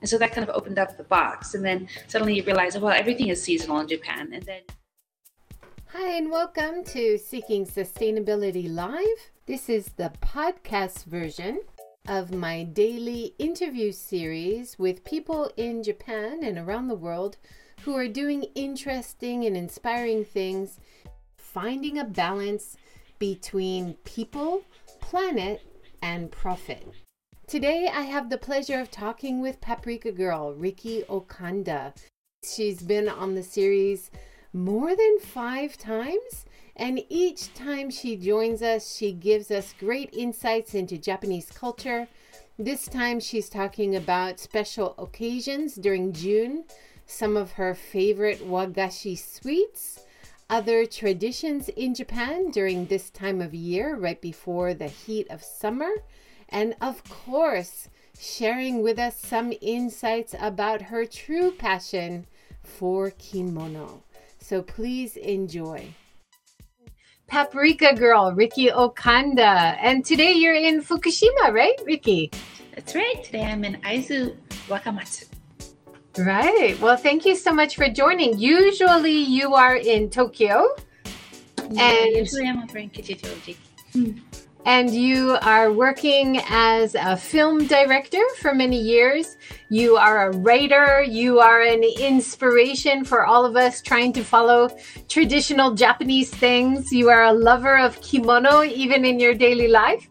[0.00, 1.54] And so that kind of opened up the box.
[1.54, 4.32] And then suddenly you realize, oh, well, everything is seasonal in Japan.
[4.32, 4.62] And then.
[5.92, 9.30] Hi, and welcome to Seeking Sustainability Live.
[9.46, 11.60] This is the podcast version
[12.08, 17.36] of my daily interview series with people in Japan and around the world
[17.82, 20.78] who are doing interesting and inspiring things,
[21.36, 22.76] finding a balance
[23.18, 24.62] between people,
[25.00, 25.60] planet,
[26.00, 26.86] and profit.
[27.50, 31.92] Today, I have the pleasure of talking with Paprika Girl, Riki Okanda.
[32.44, 34.12] She's been on the series
[34.52, 40.76] more than five times, and each time she joins us, she gives us great insights
[40.76, 42.06] into Japanese culture.
[42.56, 46.62] This time, she's talking about special occasions during June,
[47.06, 50.04] some of her favorite wagashi sweets,
[50.48, 55.90] other traditions in Japan during this time of year, right before the heat of summer
[56.50, 62.26] and of course, sharing with us some insights about her true passion
[62.62, 64.02] for kimono.
[64.38, 65.94] So please enjoy.
[67.26, 69.76] Paprika girl, Riki Okanda.
[69.80, 72.30] And today you're in Fukushima, right, Riki?
[72.74, 73.22] That's right.
[73.22, 74.36] Today I'm in Aizu
[74.68, 75.26] Wakamatsu.
[76.18, 76.78] Right.
[76.80, 78.38] Well, thank you so much for joining.
[78.38, 80.66] Usually you are in Tokyo.
[81.70, 83.56] Yeah, and usually I'm over in Kichijoji.
[83.92, 84.18] Hmm
[84.66, 89.36] and you are working as a film director for many years.
[89.68, 91.02] You are a writer.
[91.02, 94.70] You are an inspiration for all of us trying to follow
[95.08, 96.92] traditional Japanese things.
[96.92, 100.08] You are a lover of kimono, even in your daily life.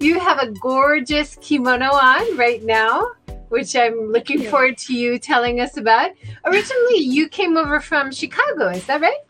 [0.00, 3.12] You have a gorgeous kimono on right now,
[3.50, 6.10] which I'm looking forward to you telling us about.
[6.44, 9.20] Originally, you came over from Chicago, is that right?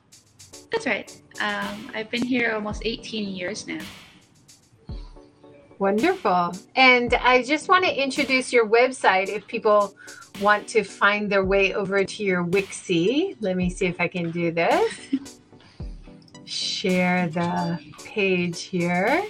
[0.70, 1.14] That's right.
[1.40, 3.80] Um, I've been here almost 18 years now.
[5.82, 6.52] Wonderful.
[6.76, 9.96] And I just want to introduce your website if people
[10.40, 13.36] want to find their way over to your Wixie.
[13.40, 14.94] Let me see if I can do this.
[16.44, 19.24] Share the page here.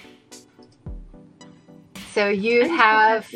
[2.13, 3.27] So you have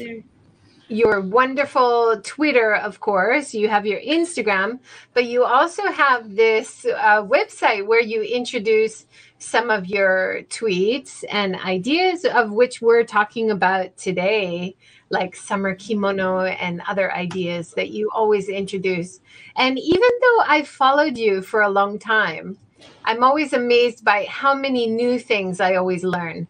[0.89, 4.79] your wonderful Twitter, of course, you have your Instagram,
[5.15, 9.07] but you also have this uh, website where you introduce
[9.39, 14.77] some of your tweets and ideas of which we're talking about today,
[15.11, 19.21] like summer kimono and other ideas that you always introduce.
[19.57, 22.59] And even though I've followed you for a long time,
[23.05, 26.47] I'm always amazed by how many new things I always learn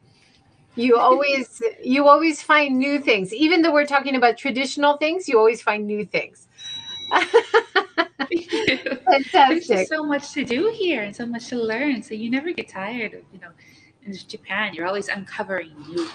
[0.76, 5.38] you always you always find new things even though we're talking about traditional things you
[5.38, 6.46] always find new things
[9.04, 9.66] Fantastic.
[9.66, 12.02] There's so much to do here and so much to learn.
[12.02, 13.50] So you never get tired of, you know,
[14.04, 16.08] in Japan, you're always uncovering new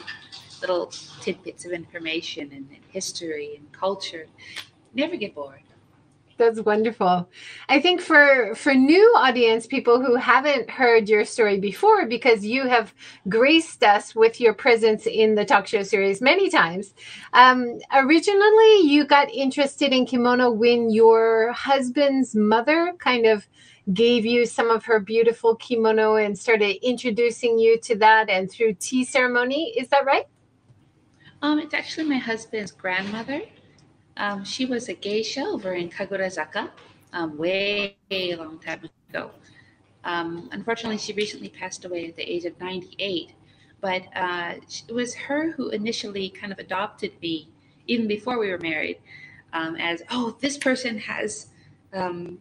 [0.62, 0.88] little
[1.22, 4.28] tidbits of information and, and history and culture.
[4.94, 5.62] You never get bored.
[6.38, 7.30] That's wonderful.
[7.70, 12.68] I think for for new audience, people who haven't heard your story before, because you
[12.68, 12.94] have
[13.30, 16.96] graced us with your presence in the talk show series many times.
[17.34, 23.48] Um, originally, you got interested in kimono when your husband's mother kind of
[23.94, 28.74] gave you some of her beautiful kimono and started introducing you to that, and through
[28.76, 29.74] tea ceremony.
[29.78, 30.26] Is that right?
[31.44, 33.42] Um, it's actually my husband's grandmother.
[34.22, 36.70] Um, she was a geisha over in Kagurazaka
[37.12, 39.32] um, way a long time ago.
[40.04, 43.32] Um, unfortunately, she recently passed away at the age of 98.
[43.82, 44.54] But uh,
[44.88, 47.50] it was her who initially kind of adopted me,
[47.88, 49.00] even before we were married,
[49.54, 51.48] um, as, oh, this person has
[51.92, 52.38] um,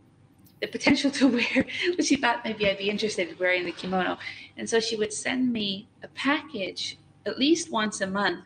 [0.60, 1.64] the potential to wear,
[1.96, 4.18] but she thought maybe I'd be interested in wearing the kimono.
[4.58, 8.44] And so she would send me a package at least once a month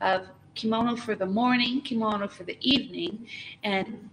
[0.00, 3.26] of kimono for the morning, kimono for the evening,
[3.62, 4.08] and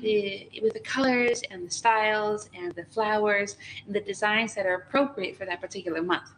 [0.00, 4.74] the, with the colors and the styles and the flowers and the designs that are
[4.74, 6.30] appropriate for that particular month.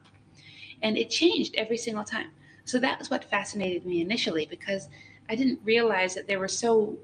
[0.82, 2.30] And it changed every single time.
[2.64, 4.88] So that was what fascinated me initially because
[5.28, 6.98] I didn't realize that there were so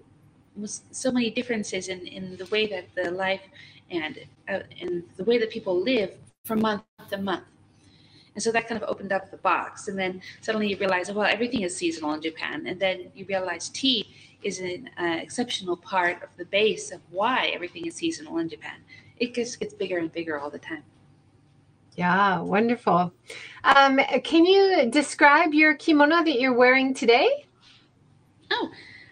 [0.93, 3.41] so many differences in, in the way that the life
[3.91, 6.15] and uh, and the way that people live
[6.45, 7.45] from month to month.
[8.35, 9.89] And so that kind of opened up the box.
[9.89, 12.67] And then suddenly you realize, well, everything is seasonal in Japan.
[12.67, 14.09] And then you realize tea
[14.43, 18.77] is an uh, exceptional part of the base of why everything is seasonal in Japan.
[19.19, 20.83] It just gets bigger and bigger all the time.
[21.97, 23.13] Yeah, wonderful.
[23.63, 27.47] Um, can you describe your kimono that you're wearing today?
[28.51, 28.71] Oh,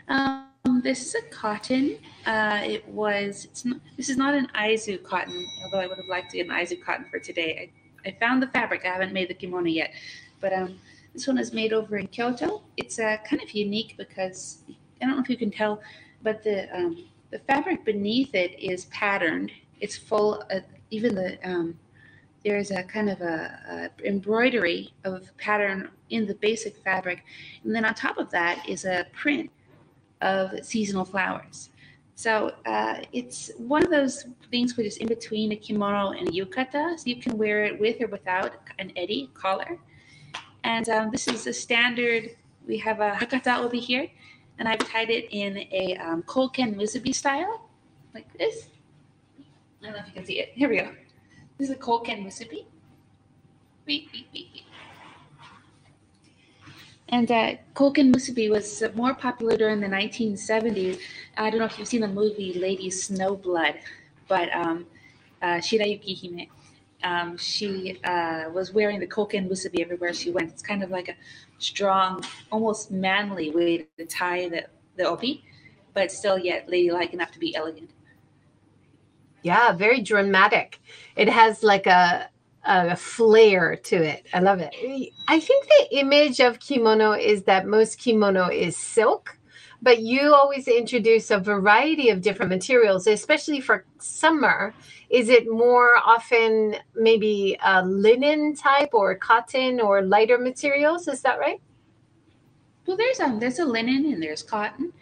[0.08, 1.96] um, this is a cotton.
[2.26, 3.44] Uh, it was.
[3.44, 6.48] It's not, this is not an Aizu cotton, although I would have liked to get
[6.48, 7.70] an Aizu cotton for today.
[7.70, 8.84] I I found the fabric.
[8.84, 9.93] I haven't made the kimono yet,
[10.40, 10.78] but um,
[11.12, 12.62] this one is made over in Kyoto.
[12.76, 15.81] It's uh, kind of unique because I don't know if you can tell,
[16.22, 19.52] but the um, the fabric beneath it is patterned.
[19.81, 20.43] It's full.
[20.50, 21.78] Of, even the um,
[22.44, 27.25] there's a kind of a, a, embroidery of pattern in the basic fabric,
[27.64, 29.50] and then on top of that is a print
[30.20, 31.70] of seasonal flowers.
[32.14, 36.31] So uh, it's one of those things which is in between a kimono and a
[36.31, 36.99] yukata.
[36.99, 39.79] So you can wear it with or without an eri collar.
[40.64, 42.37] And um, this is a standard.
[42.67, 44.09] We have a hakata over here,
[44.59, 47.69] and I've tied it in a um, koken musubi style,
[48.15, 48.69] like this.
[49.81, 50.50] I don't know if you can see it.
[50.55, 50.93] Here we go.
[51.58, 52.67] This is a koken musubi.
[53.85, 54.49] Beep, beep, beep.
[57.12, 60.99] And uh, Koken Musubi was more popular during the 1970s.
[61.37, 63.76] I don't know if you've seen the movie Lady Snowblood,
[64.29, 64.87] but um,
[65.43, 66.49] uh, Shurayuki Hime,
[67.05, 70.53] um, she uh, was wearing the Koken Musubi everywhere she went.
[70.53, 71.14] It's kind of like a
[71.59, 74.65] strong, almost manly way to tie the,
[74.97, 75.44] the obi,
[75.93, 77.91] but still yet ladylike enough to be elegant.
[79.43, 80.81] Yeah, very dramatic.
[81.15, 82.31] It has like a
[82.64, 84.26] a flair to it.
[84.32, 84.75] I love it.
[85.29, 89.38] I think the image of kimono is that most kimono is silk,
[89.81, 94.75] but you always introduce a variety of different materials, especially for summer.
[95.11, 101.08] Is it more often maybe a linen type or cotton or lighter materials?
[101.08, 101.61] Is that right?
[102.87, 104.93] Well, there's um there's a linen and there's cotton.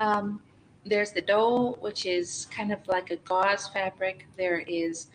[0.00, 0.40] Um,
[0.84, 4.26] there's the ro, which is kind of like a gauze fabric.
[4.36, 5.08] There is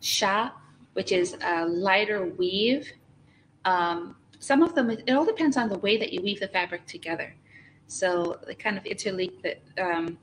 [0.00, 0.50] sha,
[0.94, 2.90] which is a lighter weave.
[3.64, 6.86] Um, some of them, it all depends on the way that you weave the fabric
[6.86, 7.34] together.
[7.86, 9.60] So they kind of interlink that.
[9.78, 10.18] Um,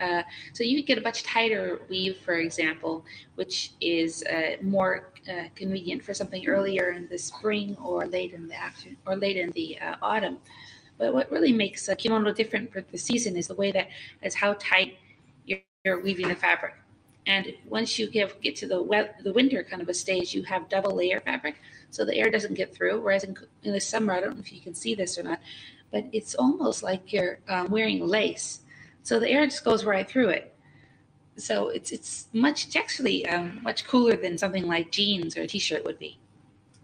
[0.00, 3.04] uh, so you get a much tighter weave, for example,
[3.34, 8.46] which is uh, more uh, convenient for something earlier in the spring or late in
[8.46, 10.38] the after or late in the uh, autumn.
[10.98, 13.88] But what really makes a kimono different for the season is the way that
[14.22, 14.98] is how tight
[15.46, 16.74] you're, you're weaving the fabric.
[17.28, 20.42] And once you get, get to the wet, the winter kind of a stage, you
[20.44, 21.56] have double layer fabric,
[21.90, 23.02] so the air doesn't get through.
[23.02, 25.38] Whereas in, in the summer, I don't know if you can see this or not,
[25.92, 28.60] but it's almost like you're um, wearing lace,
[29.02, 30.54] so the air just goes right through it.
[31.36, 35.46] So it's it's much it's actually um, much cooler than something like jeans or a
[35.46, 36.18] t-shirt would be.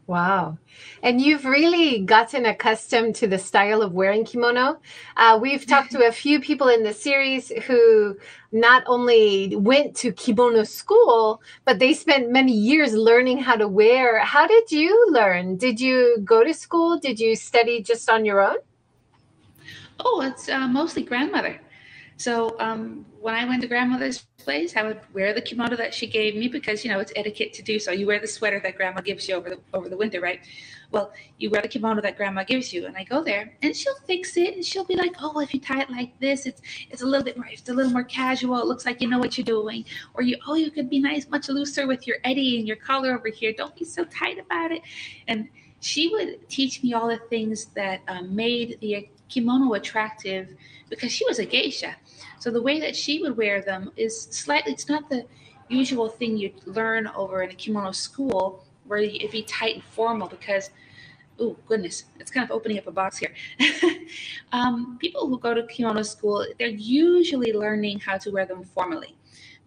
[0.06, 0.58] Wow.
[1.02, 4.80] And you've really gotten accustomed to the style of wearing kimono.
[5.16, 8.16] Uh, we've talked to a few people in the series who
[8.52, 14.18] not only went to kimono school, but they spent many years learning how to wear.
[14.18, 15.56] How did you learn?
[15.56, 16.98] Did you go to school?
[16.98, 18.56] Did you study just on your own?
[20.00, 21.60] Oh, it's uh, mostly grandmother.
[22.16, 26.06] So um, when I went to grandmother's place, I would wear the kimono that she
[26.06, 27.91] gave me because you know it's etiquette to do so.
[27.91, 30.41] You wear the sweater that grandma gives you over the over the winter, right?
[30.91, 33.94] Well, you wear the kimono that grandma gives you, and I go there and she'll
[34.06, 36.61] fix it and she'll be like, "Oh, if you tie it like this, it's
[36.91, 38.59] it's a little bit more, it's a little more casual.
[38.59, 41.26] It looks like you know what you're doing." Or you, "Oh, you could be nice,
[41.31, 43.55] much looser with your eri and your collar over here.
[43.56, 44.82] Don't be so tight about it."
[45.29, 45.49] And
[45.81, 50.55] she would teach me all the things that um, made the kimono attractive
[50.91, 51.97] because she was a geisha.
[52.44, 55.25] So the way that she would wear them is slightly, it's not the
[55.70, 60.29] usual thing you learn over in a kimono school where it'd be tight and formal
[60.29, 60.69] because,
[61.41, 63.32] oh goodness, it's kind of opening up a box here.
[64.52, 69.16] um, people who go to kimono school, they're usually learning how to wear them formally.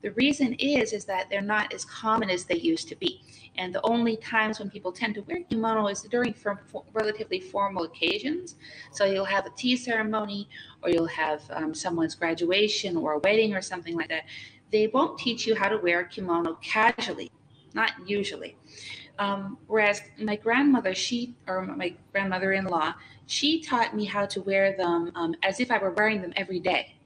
[0.03, 3.21] The reason is is that they're not as common as they used to be.
[3.57, 7.39] And the only times when people tend to wear kimono is during for, for relatively
[7.39, 8.55] formal occasions.
[8.91, 10.47] So you'll have a tea ceremony,
[10.83, 14.25] or you'll have um, someone's graduation, or a wedding, or something like that.
[14.71, 17.31] They won't teach you how to wear a kimono casually,
[17.73, 18.55] not usually.
[19.17, 22.93] Um, whereas my grandmother, she or my grandmother-in-law,
[23.25, 26.59] she taught me how to wear them um, as if I were wearing them every
[26.59, 26.96] day.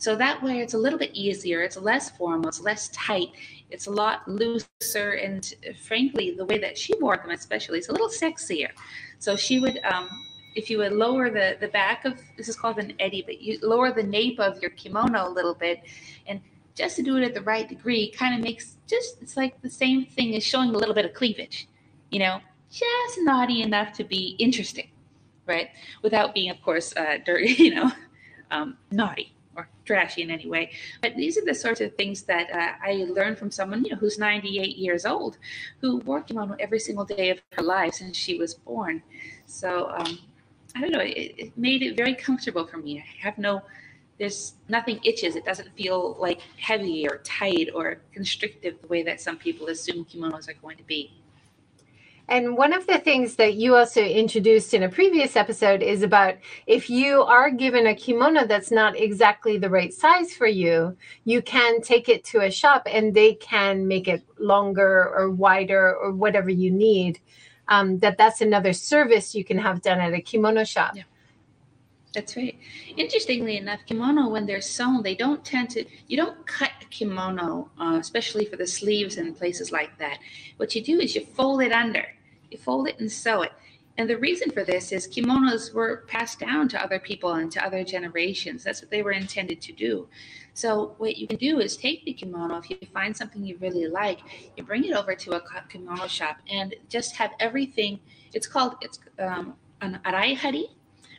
[0.00, 3.32] So that way it's a little bit easier, it's less formal, it's less tight,
[3.68, 7.92] it's a lot looser, and frankly, the way that she wore them, especially, it's a
[7.92, 8.70] little sexier.
[9.18, 10.08] So she would, um,
[10.54, 13.58] if you would lower the, the back of this is called an eddy, but you
[13.60, 15.82] lower the nape of your kimono a little bit,
[16.26, 16.40] and
[16.74, 19.68] just to do it at the right degree, kind of makes just it's like the
[19.68, 21.68] same thing as showing a little bit of cleavage,
[22.08, 22.40] you know,
[22.70, 24.88] just naughty enough to be interesting,
[25.44, 25.68] right?
[26.00, 27.92] Without being, of course, uh, dirty, you know,
[28.50, 30.72] um, naughty or trashy in any way.
[31.02, 33.96] But these are the sorts of things that uh, I learned from someone you know
[33.96, 35.38] who's 98 years old,
[35.80, 39.02] who wore kimono every single day of her life since she was born.
[39.46, 40.18] So um,
[40.74, 41.00] I don't know.
[41.00, 42.98] It, it, made it very comfortable for me.
[42.98, 43.62] I have no.
[44.18, 45.34] There's nothing itches.
[45.34, 50.04] It doesn't feel like heavy or tight or constrictive the way that some people assume
[50.04, 51.12] kimonos are going to be.
[52.30, 56.36] And one of the things that you also introduced in a previous episode is about
[56.68, 61.42] if you are given a kimono that's not exactly the right size for you, you
[61.42, 66.12] can take it to a shop and they can make it longer or wider or
[66.12, 67.18] whatever you need.
[67.66, 70.92] Um, that that's another service you can have done at a kimono shop.
[70.94, 71.02] Yeah.
[72.14, 72.56] That's right.
[72.96, 77.70] Interestingly enough, kimono, when they're sewn, they don't tend to, you don't cut a kimono,
[77.78, 80.18] uh, especially for the sleeves and places like that.
[80.56, 82.06] What you do is you fold it under,
[82.50, 83.52] you fold it and sew it.
[83.98, 87.64] And the reason for this is kimonos were passed down to other people and to
[87.64, 88.64] other generations.
[88.64, 90.08] That's what they were intended to do.
[90.54, 93.88] So what you can do is take the kimono, if you find something you really
[93.88, 94.20] like,
[94.56, 98.00] you bring it over to a kimono shop and just have everything.
[98.32, 100.64] It's called, it's um, an araihari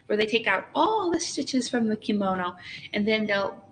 [0.07, 2.55] where they take out all the stitches from the kimono
[2.93, 3.63] and then they'll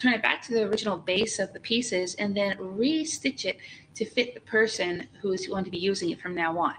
[0.00, 3.58] turn it back to the original base of the pieces and then re-stitch it
[3.94, 6.74] to fit the person who is going to be using it from now on.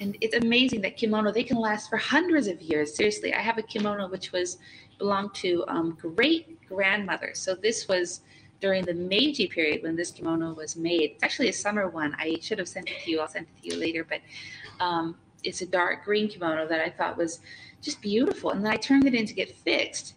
[0.00, 2.94] And it's amazing that kimono, they can last for hundreds of years.
[2.94, 4.58] Seriously, I have a kimono which was
[4.98, 7.30] belonged to um, great grandmother.
[7.34, 8.20] So this was
[8.60, 11.12] during the Meiji period when this kimono was made.
[11.12, 12.14] It's actually a summer one.
[12.18, 13.20] I should have sent it to you.
[13.20, 14.04] I'll send it to you later.
[14.04, 14.20] But
[14.80, 17.40] um, it's a dark green kimono that I thought was
[17.80, 18.50] just beautiful.
[18.50, 20.14] And then I turned it in to get fixed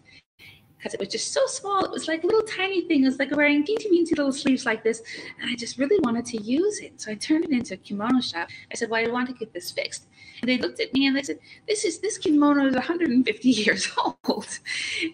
[0.79, 1.83] because it was just so small.
[1.83, 3.03] It was like a little tiny thing.
[3.03, 5.01] It was like wearing teensy weensy little sleeves like this.
[5.41, 7.01] And I just really wanted to use it.
[7.01, 8.47] So I turned it into a kimono shop.
[8.71, 10.07] I said, well, I want to get this fixed.
[10.41, 13.91] And they looked at me and they said, this is, this kimono is 150 years
[13.97, 14.59] old.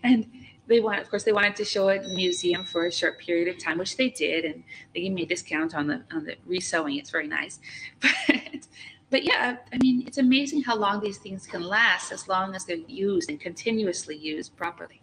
[0.03, 0.31] And
[0.67, 3.19] they want, of course, they wanted to show it in the museum for a short
[3.19, 4.45] period of time, which they did.
[4.45, 6.99] And they gave me a discount on the, on the resewing.
[6.99, 7.59] It's very nice.
[8.01, 8.67] But
[9.11, 12.65] but yeah, I mean, it's amazing how long these things can last as long as
[12.65, 14.99] they're used and continuously used properly.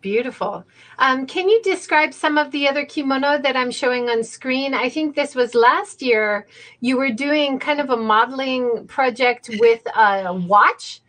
[0.00, 0.64] Beautiful.
[0.98, 4.72] Um, can you describe some of the other kimono that I'm showing on screen?
[4.72, 6.46] I think this was last year.
[6.80, 11.02] You were doing kind of a modeling project with a watch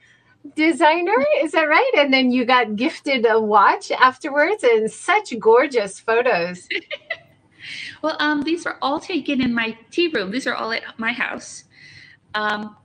[0.55, 1.25] designer.
[1.41, 1.91] Is that right?
[1.97, 6.67] And then you got gifted a watch afterwards and such gorgeous photos.
[8.01, 10.31] Well, um, these were all taken in my tea room.
[10.31, 11.65] These are all at my house.
[12.33, 12.75] Um,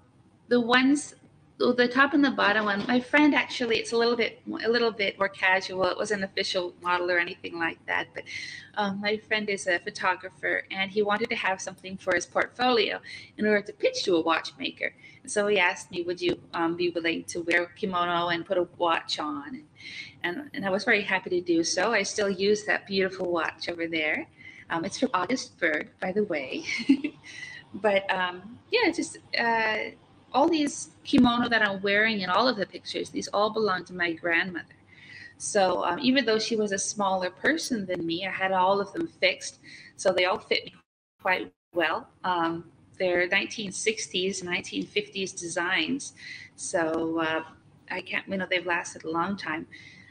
[0.48, 1.14] the ones,
[1.58, 4.90] the top and the bottom one, my friend actually, it's a little bit, a little
[4.90, 5.84] bit more casual.
[5.84, 8.08] It wasn't an official model or anything like that.
[8.14, 8.25] But
[8.75, 13.00] um, my friend is a photographer, and he wanted to have something for his portfolio
[13.38, 14.94] in order to pitch to a watchmaker.
[15.22, 18.44] And so he asked me, "Would you um, be willing to wear a kimono and
[18.44, 19.62] put a watch on?"
[20.22, 21.92] And, and, I was very happy to do so.
[21.92, 24.26] I still use that beautiful watch over there.
[24.68, 26.64] Um, it's from August Berg, by the way.
[27.75, 29.76] but um, yeah, just uh,
[30.33, 33.95] all these kimono that I'm wearing in all of the pictures, these all belong to
[33.95, 34.66] my grandmother.
[35.38, 38.92] So um, even though she was a smaller person than me, I had all of
[38.92, 39.59] them fixed.
[39.97, 40.75] So they all fit me
[41.21, 42.09] quite well.
[42.25, 42.64] Um,
[42.99, 46.14] they're 1960s, 1950s designs.
[46.56, 47.42] So uh,
[47.90, 49.66] I can't, you know, they've lasted a long time.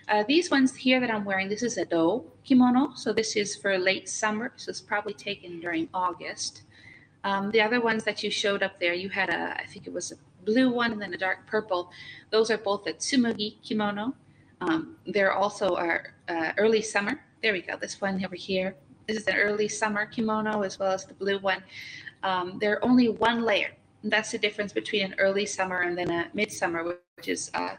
[0.08, 2.92] Uh, these ones here that I'm wearing, this is a ro kimono.
[2.96, 4.52] So this is for late summer.
[4.56, 6.62] So it's probably taken during August.
[7.26, 9.94] Um, the other ones that you showed up there, you had a, I think it
[9.94, 10.16] was a
[10.46, 11.92] blue one and then a dark purple.
[12.30, 14.14] Those are both a tsumugi kimono.
[14.62, 17.20] Um, they're also our uh, early summer.
[17.42, 17.78] There we go.
[17.78, 18.76] This one over here.
[19.08, 21.64] This is an early summer kimono as well as the blue one.
[22.22, 23.72] Um, they're only one layer.
[24.04, 27.76] And that's the difference between an early summer and then a midsummer, which is uh,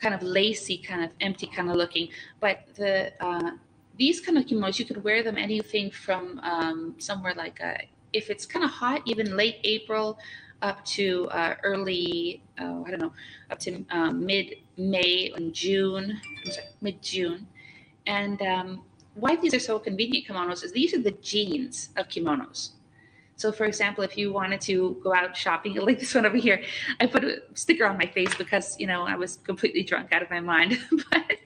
[0.00, 2.08] kind of lacy, kind of empty, kind of looking.
[2.40, 3.52] But the uh,
[3.96, 7.78] these kind of kimonos, you could wear them anything from um, somewhere like a,
[8.12, 10.18] if it's kind of hot, even late April
[10.62, 13.12] up to uh, early, oh, I don't know,
[13.50, 16.20] up to um, mid May and June,
[16.80, 17.46] mid June.
[18.06, 18.82] And um,
[19.14, 22.70] why these are so convenient kimonos is these are the jeans of kimonos.
[23.36, 26.62] So, for example, if you wanted to go out shopping, like this one over here,
[27.00, 30.22] I put a sticker on my face because you know I was completely drunk out
[30.22, 30.78] of my mind.
[31.10, 31.38] but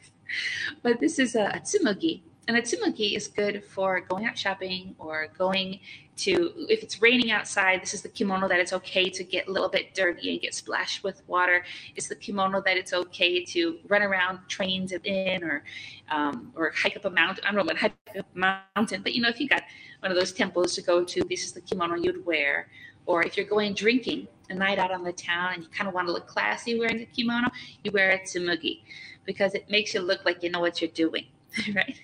[0.82, 4.94] but this is a, a tsumugi, and a tsumugi is good for going out shopping
[4.98, 5.80] or going
[6.16, 9.50] to if it's raining outside this is the kimono that it's okay to get a
[9.50, 11.64] little bit dirty and get splashed with water.
[11.94, 15.64] It's the kimono that it's okay to run around trains in or
[16.10, 19.12] um, or hike up a mountain i don't know what hike up a mountain but
[19.14, 19.62] you know if you got
[20.00, 22.68] one of those temples to go to this is the kimono you'd wear.
[23.06, 25.94] Or if you're going drinking a night out on the town and you kind of
[25.94, 27.48] want to look classy wearing the kimono
[27.82, 28.82] you wear a tsumugi
[29.24, 31.26] because it makes you look like you know what you're doing
[31.74, 32.00] right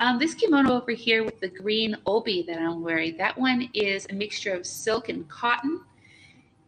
[0.00, 4.06] um, this kimono over here with the green obi that I'm wearing, that one is
[4.10, 5.80] a mixture of silk and cotton.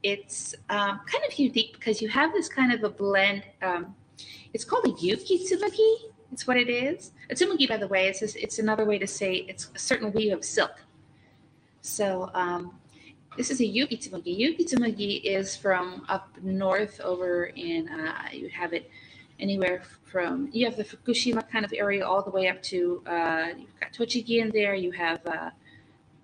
[0.03, 3.43] It's um, kind of unique because you have this kind of a blend.
[3.63, 3.95] Um,
[4.55, 6.13] it's called a yuki tsumugi.
[6.33, 7.13] It's what it is.
[7.31, 10.13] A tsumugi, by the way, it's, just, it's another way to say it's a certain
[10.13, 10.73] weave of silk.
[11.87, 12.73] So um,
[13.37, 14.37] this is a Yuki Tsumugi.
[14.37, 18.91] Yuki Tsumugi is from up north over in, uh, you have it
[19.41, 23.49] anywhere from, you have the Fukushima kind of area all the way up to, uh,
[23.57, 25.51] you've got Tochigi in there, you have, uh,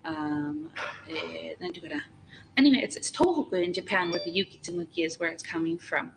[0.05, 0.71] um,
[1.09, 1.55] eh,
[2.57, 6.13] anyway, it's, it's Tohoku in Japan where the Yuki Tsumugi is where it's coming from.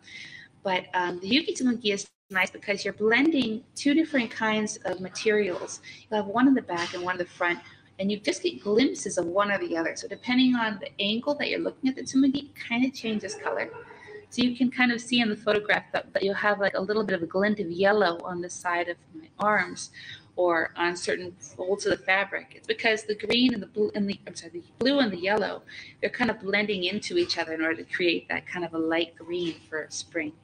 [0.62, 5.80] But um, the Yuki Tsumugi is nice because you're blending two different kinds of materials.
[6.10, 7.60] You have one in the back and one in the front,
[7.98, 9.94] and you just get glimpses of one or the other.
[9.96, 13.70] So depending on the angle that you're looking at the tsumugi, kind of changes color.
[14.36, 16.80] So you can kind of see in the photograph that, that you'll have like a
[16.80, 19.88] little bit of a glint of yellow on the side of my arms
[20.36, 22.52] or on certain folds of the fabric.
[22.54, 25.16] It's because the green and the blue and the I'm sorry, the blue and the
[25.16, 25.62] yellow,
[26.02, 28.78] they're kind of blending into each other in order to create that kind of a
[28.78, 30.34] light green for spring.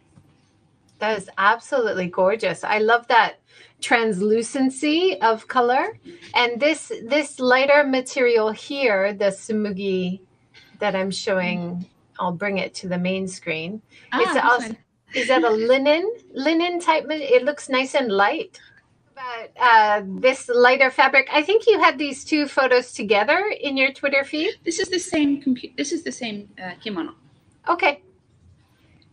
[0.99, 2.65] That is absolutely gorgeous.
[2.65, 3.41] I love that
[3.83, 5.99] translucency of color.
[5.99, 6.11] Mm-hmm.
[6.35, 10.21] And this this lighter material here, the tsumugi
[10.79, 11.85] that I'm showing,
[12.23, 13.83] I'll bring it to the main screen.
[14.13, 14.77] Ah, is, also,
[15.13, 17.07] is that a linen linen type?
[17.11, 18.61] It looks nice and light.
[19.13, 23.93] About uh, this lighter fabric, I think you had these two photos together in your
[23.93, 24.55] Twitter feed.
[24.65, 25.43] This is the same.
[25.43, 27.15] Compu- this is the same uh, kimono.
[27.69, 28.03] Okay,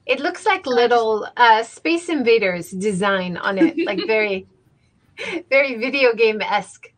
[0.05, 4.47] it looks like little uh, Space Invaders design on it, like very,
[5.49, 6.93] very video game esque.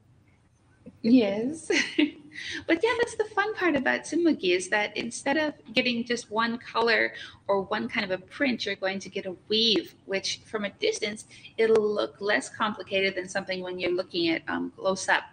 [1.01, 1.71] Yes.
[2.67, 6.57] but yeah, that's the fun part about Tsumugi is that instead of getting just one
[6.57, 7.13] color
[7.47, 10.69] or one kind of a print, you're going to get a weave, which from a
[10.71, 11.25] distance,
[11.57, 15.23] it'll look less complicated than something when you're looking at um, close up,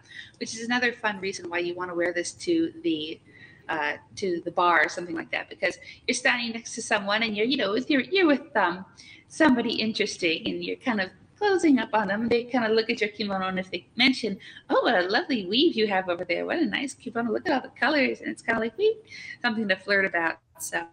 [0.40, 3.21] which is another fun reason why you want to wear this to the
[3.69, 5.76] uh, to the bar or something like that because
[6.07, 8.85] you're standing next to someone and you're you know you're you're with um,
[9.28, 12.28] somebody interesting and you're kind of closing up on them.
[12.28, 15.47] They kind of look at your kimono and if they mention, "Oh, what a lovely
[15.47, 16.45] weave you have over there!
[16.45, 17.33] What a nice kimono!
[17.33, 18.97] Look at all the colors!" and it's kind of like we
[19.40, 20.38] something to flirt about.
[20.59, 20.85] So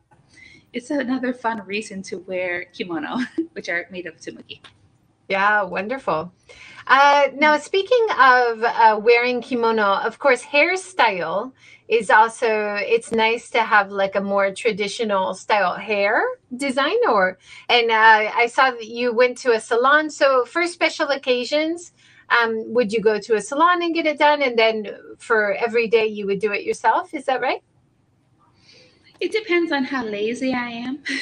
[0.73, 3.19] it's another fun reason to wear kimono,
[3.53, 4.61] which are made of tsumugi.
[5.27, 6.31] Yeah, wonderful.
[6.85, 11.51] Uh, now, speaking of uh, wearing kimono, of course, hairstyle
[11.87, 16.24] is also it's nice to have like a more traditional style hair
[16.55, 17.37] design or
[17.69, 20.09] and uh, i saw that you went to a salon.
[20.09, 21.93] So for special occasions
[22.29, 24.41] um, would you go to a salon and get it done?
[24.41, 27.13] And then for every day you would do it yourself?
[27.13, 27.61] Is that right?
[29.19, 31.03] It depends on how lazy i am.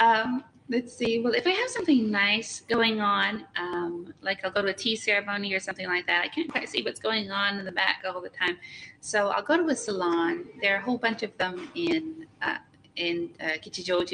[0.00, 1.20] Um, let's see.
[1.20, 4.96] Well, if I have something nice going on, um, like I'll go to a tea
[4.96, 8.04] ceremony or something like that, I can't quite see what's going on in the back
[8.06, 8.58] all the time.
[9.00, 10.46] So I'll go to a salon.
[10.60, 12.58] There are a whole bunch of them in uh,
[12.96, 13.56] in uh,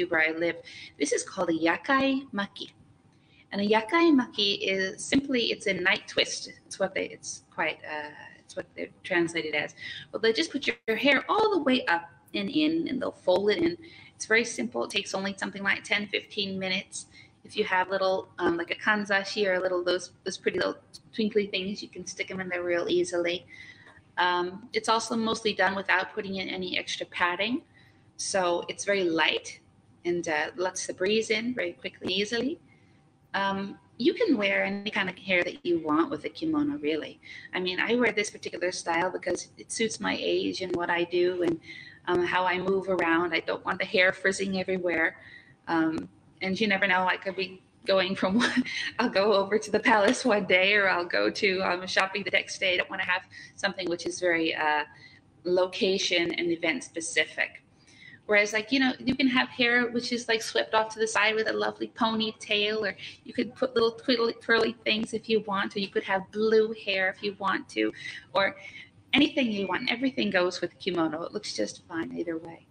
[0.09, 0.57] where I live.
[0.99, 2.71] This is called a yakai maki.
[3.51, 6.51] And a yakai maki is simply it's a night twist.
[6.65, 9.75] It's what they it's quite uh, it's what they're translated as.
[10.11, 13.11] Well, they just put your, your hair all the way up and in, and they'll
[13.11, 13.77] fold it in
[14.15, 14.83] it's very simple.
[14.85, 17.07] It takes only something like 10, 15 minutes.
[17.43, 20.77] If you have little, um, like a kanzashi or a little those those pretty little
[21.13, 23.45] twinkly things, you can stick them in there real easily.
[24.17, 27.61] Um, it's also mostly done without putting in any extra padding.
[28.17, 29.59] So it's very light
[30.05, 32.59] and uh, lets the breeze in very quickly, easily.
[33.33, 37.19] Um, you can wear any kind of hair that you want with a kimono, really.
[37.53, 41.03] I mean, I wear this particular style because it suits my age and what I
[41.05, 41.43] do.
[41.43, 41.59] And
[42.07, 43.33] um, how I move around.
[43.33, 45.17] I don't want the hair frizzing everywhere.
[45.67, 46.09] Um,
[46.41, 48.63] and you never know, I could be going from one,
[48.99, 52.31] I'll go over to the palace one day or I'll go to um, shopping the
[52.31, 52.73] next day.
[52.73, 53.23] I don't want to have
[53.55, 54.83] something which is very uh,
[55.43, 57.61] location and event specific.
[58.25, 61.07] Whereas, like, you know, you can have hair which is like swept off to the
[61.07, 65.41] side with a lovely ponytail, or you could put little twiddly, twirly things if you
[65.41, 67.93] want, or you could have blue hair if you want to,
[68.33, 68.55] or
[69.15, 69.91] anything you want.
[69.91, 71.23] Everything goes with kimono.
[71.23, 72.67] It looks just fine either way.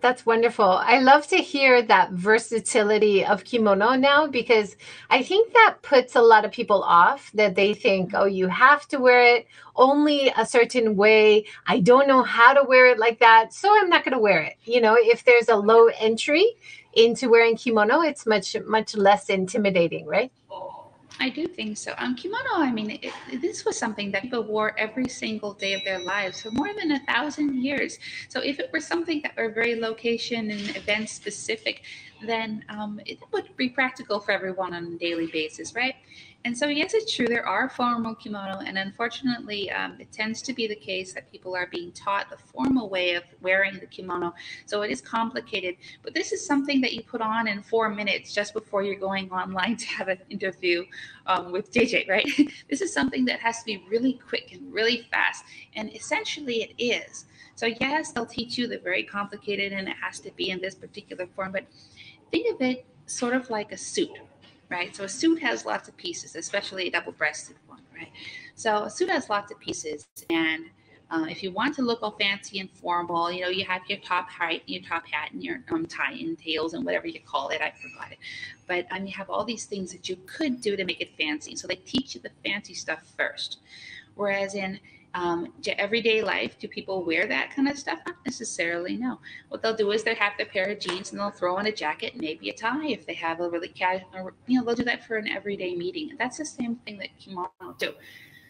[0.00, 0.66] That's wonderful.
[0.66, 4.76] I love to hear that versatility of kimono now because
[5.10, 8.86] I think that puts a lot of people off that they think, oh, you have
[8.88, 11.46] to wear it only a certain way.
[11.66, 14.42] I don't know how to wear it like that, so I'm not going to wear
[14.42, 14.54] it.
[14.64, 16.46] You know, if there's a low entry
[16.94, 20.30] into wearing kimono, it's much, much less intimidating, right?
[20.50, 20.75] Oh,
[21.18, 21.94] I do think so.
[21.98, 25.82] Um, kimono, I mean, it, this was something that people wore every single day of
[25.84, 27.98] their lives for more than a thousand years.
[28.28, 31.82] So if it were something that were very location and event specific,
[32.22, 35.94] then um, it would be practical for everyone on a daily basis, right?
[36.46, 37.26] And so, yes, it's true.
[37.26, 41.56] There are formal kimono, and unfortunately, um, it tends to be the case that people
[41.56, 44.32] are being taught the formal way of wearing the kimono.
[44.64, 45.74] So it is complicated.
[46.04, 49.28] But this is something that you put on in four minutes just before you're going
[49.32, 50.84] online to have an interview
[51.26, 52.30] um, with JJ, right?
[52.70, 56.80] this is something that has to be really quick and really fast, and essentially, it
[56.80, 57.24] is.
[57.56, 60.76] So yes, they'll teach you the very complicated, and it has to be in this
[60.76, 61.50] particular form.
[61.50, 61.64] But
[62.30, 64.18] think of it sort of like a suit
[64.68, 64.94] right?
[64.94, 68.10] So a suit has lots of pieces, especially a double-breasted one, right?
[68.54, 70.66] So a suit has lots of pieces, and
[71.10, 73.98] uh, if you want to look all fancy and formal, you know, you have your
[74.00, 77.50] top hat, your top hat, and your um, tie and tails, and whatever you call
[77.50, 77.60] it.
[77.60, 78.18] I forgot it,
[78.66, 81.54] but um, you have all these things that you could do to make it fancy.
[81.54, 83.58] So they teach you the fancy stuff first,
[84.16, 84.80] whereas in
[85.16, 88.00] um, everyday life, do people wear that kind of stuff?
[88.06, 89.18] Not necessarily, no.
[89.48, 91.72] What they'll do is they'll have their pair of jeans and they'll throw on a
[91.72, 94.84] jacket and maybe a tie if they have a really casual, you know, they'll do
[94.84, 96.12] that for an everyday meeting.
[96.18, 97.48] That's the same thing that kimono
[97.78, 97.94] do.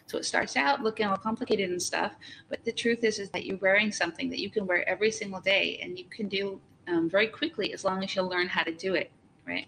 [0.07, 2.15] So it starts out looking all complicated and stuff,
[2.49, 5.39] but the truth is, is that you're wearing something that you can wear every single
[5.39, 8.73] day and you can do um, very quickly as long as you learn how to
[8.73, 9.09] do it,
[9.45, 9.67] right?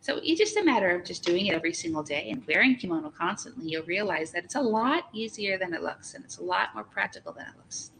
[0.00, 3.10] So it's just a matter of just doing it every single day and wearing kimono
[3.10, 3.70] constantly.
[3.70, 6.84] You'll realize that it's a lot easier than it looks and it's a lot more
[6.84, 7.90] practical than it looks.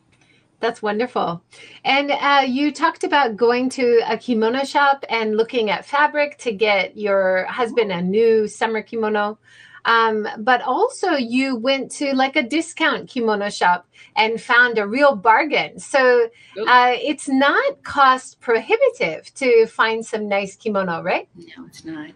[0.59, 1.43] That's wonderful.
[1.85, 6.53] And uh, you talked about going to a kimono shop and looking at fabric to
[6.53, 9.39] get your husband a new summer kimono.
[9.87, 15.14] Um, but also, you went to like a discount kimono shop and found a real
[15.14, 15.79] bargain.
[15.79, 16.29] So
[16.66, 21.29] uh, it's not cost prohibitive to find some nice kimono, right?
[21.37, 22.11] No, it's not.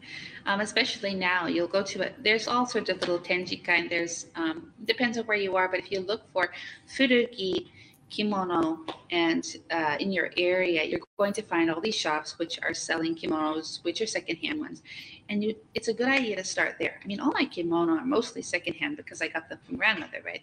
[0.46, 2.14] Um, especially now, you'll go to it.
[2.24, 3.88] There's all sorts of little tenji kind.
[3.88, 6.50] There's um, depends on where you are, but if you look for
[6.88, 7.68] furugi
[8.10, 12.74] kimono and uh, in your area you're going to find all these shops which are
[12.74, 14.82] selling kimonos which are secondhand ones.
[15.28, 17.00] And you it's a good idea to start there.
[17.02, 20.42] I mean all my kimono are mostly secondhand because i got them from grandmother right?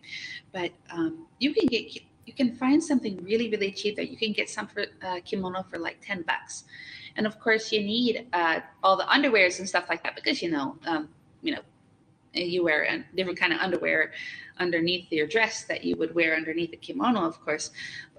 [0.51, 4.31] But um, you can get you can find something really really cheap that you can
[4.31, 6.63] get some for uh, kimono for like 10 bucks.
[7.17, 10.49] And of course you need uh, all the underwears and stuff like that because you
[10.49, 11.09] know um,
[11.41, 11.61] you know
[12.45, 14.11] you wear a different kind of underwear
[14.59, 17.71] underneath your dress that you would wear underneath a kimono, of course.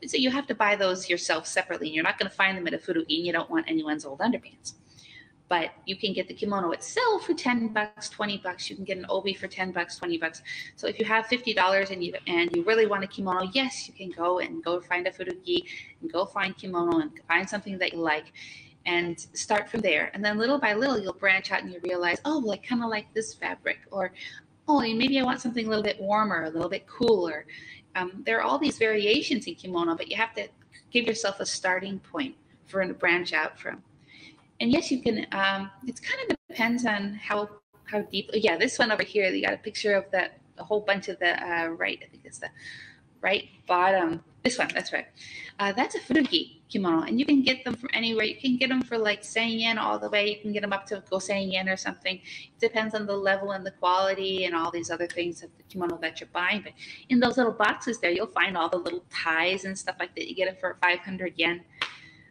[0.07, 1.89] So you have to buy those yourself separately.
[1.89, 3.25] And You're not going to find them at a furugi.
[3.25, 4.75] You don't want anyone's old underpants.
[5.49, 8.69] But you can get the kimono itself for 10 bucks, 20 bucks.
[8.69, 10.43] You can get an obi for 10 bucks, 20 bucks.
[10.77, 13.95] So if you have $50 and you and you really want a kimono, yes, you
[13.95, 15.65] can go and go find a furugi
[16.03, 18.27] and go find kimono and find something that you like
[18.88, 20.11] and start from there.
[20.14, 22.88] And then little by little, you'll branch out and you realize, oh, like kind of
[22.88, 24.12] like this fabric, or
[24.66, 27.44] oh, maybe I want something a little bit warmer, a little bit cooler.
[27.96, 30.48] Um, there are all these variations in kimono, but you have to
[30.90, 32.35] give yourself a starting point
[32.66, 33.83] for to branch out from.
[34.61, 35.27] And yes, you can.
[35.33, 37.51] Um, it kind of depends on how
[37.85, 38.31] how deep.
[38.33, 41.18] Yeah, this one over here, you got a picture of that a whole bunch of
[41.18, 41.98] the uh, right.
[42.03, 42.51] I think it's the
[43.20, 44.24] right bottom.
[44.42, 45.07] This one, that's right.
[45.59, 48.25] Uh, that's a furugi kimono, and you can get them from anywhere.
[48.25, 50.29] You can get them for like 10 yen all the way.
[50.31, 52.16] You can get them up to gosen yen or something.
[52.16, 55.64] It depends on the level and the quality and all these other things of the
[55.64, 56.62] kimono that you're buying.
[56.62, 56.75] But
[57.09, 60.29] in those little boxes there, you'll find all the little ties and stuff like that.
[60.29, 61.62] You get it for 500 yen.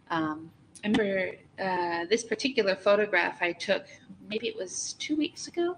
[0.10, 0.50] Um,
[0.86, 3.88] I remember uh, this particular photograph I took,
[4.30, 5.78] maybe it was two weeks ago.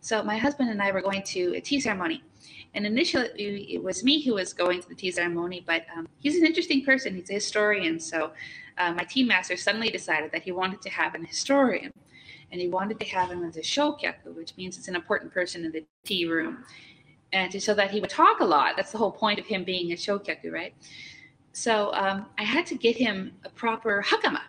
[0.00, 2.22] So my husband and I were going to a tea ceremony
[2.74, 3.28] and initially,
[3.74, 6.84] it was me who was going to the tea ceremony, but um, he's an interesting
[6.84, 7.14] person.
[7.14, 8.00] He's a historian.
[8.00, 8.32] So
[8.78, 11.92] uh, my tea master suddenly decided that he wanted to have an historian,
[12.50, 15.64] and he wanted to have him as a shokyaku, which means it's an important person
[15.64, 16.64] in the tea room,
[17.32, 18.76] and so that he would talk a lot.
[18.76, 20.74] That's the whole point of him being a shokyaku, right?
[21.52, 24.40] So um, I had to get him a proper hakama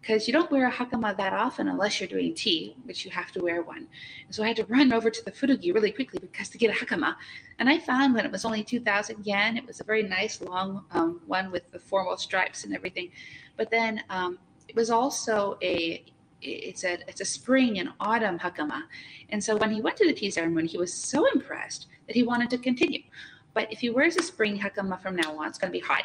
[0.00, 3.30] because you don't wear a hakama that often unless you're doing tea, which you have
[3.32, 3.86] to wear one.
[4.26, 6.70] And so I had to run over to the furugi really quickly because to get
[6.70, 7.16] a hakama.
[7.58, 10.84] And I found when it was only 2,000 yen, it was a very nice long
[10.92, 13.10] um, one with the formal stripes and everything.
[13.56, 16.04] But then um, it was also a
[16.42, 18.84] it's a it's a spring and autumn hakama.
[19.28, 22.22] And so when he went to the tea ceremony, he was so impressed that he
[22.22, 23.02] wanted to continue.
[23.52, 26.04] But if he wears a spring hakama from now on, it's going to be hot.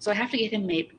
[0.00, 0.92] So I have to get him made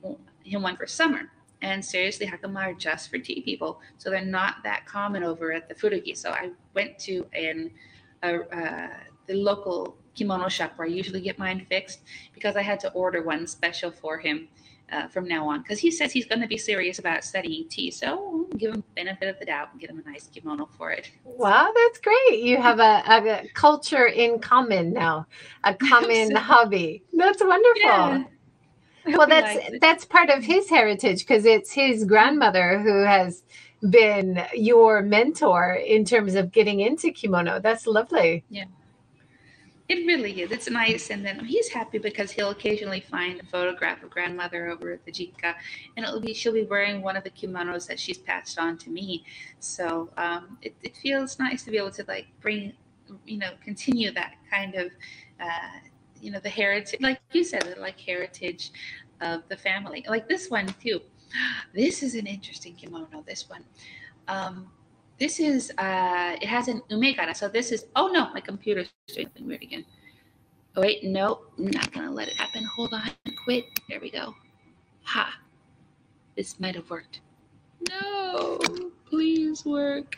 [0.44, 1.30] him one for summer.
[1.62, 3.82] And seriously, hakama are just for tea people.
[3.98, 6.16] So they're not that common over at the Furugi.
[6.16, 7.72] So I went to an
[8.24, 8.90] a, uh,
[9.28, 12.02] the local kimono shop where I usually get mine fixed
[12.34, 14.48] because I had to order one special for him
[14.92, 17.92] uh, from now on because he says he's going to be serious about studying tea.
[17.92, 21.12] So give him benefit of the doubt and get him a nice kimono for it.
[21.24, 22.40] Wow, that's great.
[22.42, 25.28] You have a, a culture in common now,
[25.64, 27.04] a common hobby.
[27.14, 27.82] That's wonderful.
[27.82, 28.24] Yeah.
[29.18, 33.44] well that's that's part of his heritage because it's his grandmother who has
[33.90, 38.66] been your mentor in terms of getting into kimono that's lovely yeah
[39.90, 40.52] it really is.
[40.52, 41.10] It's nice.
[41.10, 45.12] And then he's happy because he'll occasionally find a photograph of grandmother over at the
[45.12, 45.56] Jika
[45.98, 48.92] and it'll be, she'll be wearing one of the kimonos that she's passed on to
[48.92, 49.26] me.
[49.60, 52.74] So um, it, it feels nice to be able to like bring,
[53.26, 54.92] you know, continue that kind of,
[55.42, 55.80] uh,
[56.22, 58.72] you know, the heritage, like you said, like heritage
[59.22, 60.06] of the family.
[60.08, 61.02] Like this one too.
[61.74, 63.64] This is an interesting kimono, this one.
[64.28, 64.68] Um,
[65.20, 67.36] this is, uh, it has an umegara.
[67.36, 69.86] So this is, oh no, my computer's doing weird again.
[70.76, 72.64] Oh wait, no, I'm not gonna let it happen.
[72.64, 73.10] Hold on,
[73.44, 73.66] quit.
[73.90, 74.34] There we go.
[75.04, 75.40] Ha,
[76.36, 77.22] this might have worked.
[77.90, 78.60] No,
[79.06, 80.18] please work.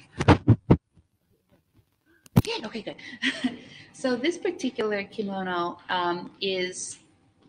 [2.44, 2.96] Yeah, okay, good.
[3.94, 7.00] so this particular kimono um, is,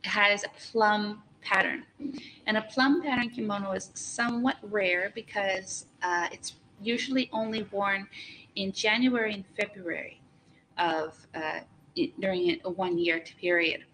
[0.05, 1.85] has a plum pattern.
[2.47, 8.07] And a plum pattern kimono is somewhat rare because uh, it's usually only worn
[8.57, 10.21] in January and February
[10.79, 11.61] of uh,
[12.21, 13.85] during a one year period.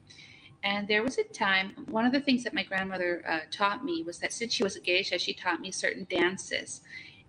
[0.64, 4.02] And there was a time, one of the things that my grandmother uh, taught me
[4.02, 6.80] was that since she was a geisha, she taught me certain dances.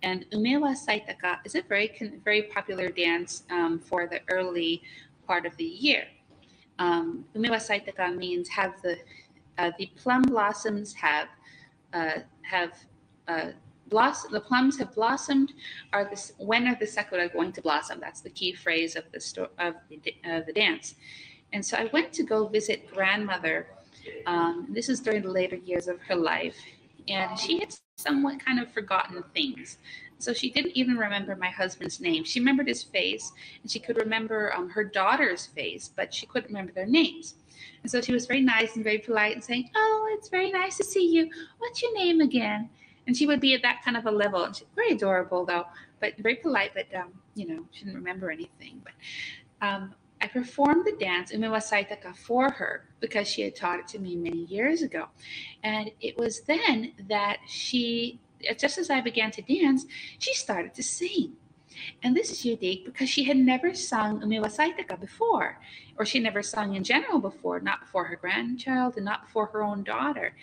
[0.02, 4.82] And Umewa Saitaka is a very, very popular dance um, for the early
[5.30, 6.02] part of the year.
[6.84, 8.94] Um, Umewa Saitaka means have the,
[9.58, 11.28] uh, the plum blossoms have,
[11.92, 12.18] uh,
[12.54, 12.72] have
[13.28, 13.50] uh,
[14.36, 15.50] the plums have blossomed.
[15.92, 17.96] Are this when are the sakura going to blossom?
[18.00, 20.86] That's the key phrase of the sto- of the, uh, the dance.
[21.52, 23.56] And so I went to go visit grandmother.
[24.32, 26.58] Um, this is during the later years of her life,
[27.16, 27.70] and she had
[28.06, 29.78] somewhat kind of forgotten things.
[30.20, 32.24] So she didn't even remember my husband's name.
[32.24, 36.48] She remembered his face, and she could remember um, her daughter's face, but she couldn't
[36.48, 37.34] remember their names.
[37.82, 40.76] And so she was very nice and very polite and saying, "Oh, it's very nice
[40.76, 41.30] to see you.
[41.58, 42.70] What's your name again?"
[43.06, 44.44] and she would be at that kind of a level.
[44.44, 45.66] And she's very adorable though,
[46.00, 46.72] but very polite.
[46.74, 48.80] But um, you know, she didn't remember anything.
[48.84, 53.88] But um, I performed the dance Umewa Saitaka for her because she had taught it
[53.88, 55.06] to me many years ago,
[55.64, 58.20] and it was then that she,
[58.56, 59.86] just as I began to dance,
[60.18, 61.34] she started to sing.
[62.02, 65.58] And this is unique because she had never sung Umewa Saitaka before,
[65.96, 69.62] or she never sung in general before, not before her grandchild and not before her
[69.62, 70.34] own daughter.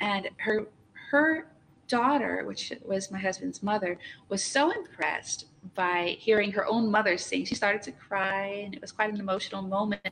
[0.00, 0.66] And her
[1.10, 1.46] her
[1.88, 7.44] daughter, which was my husband's mother, was so impressed by hearing her own mother sing.
[7.44, 10.08] She started to cry, and it was quite an emotional moment.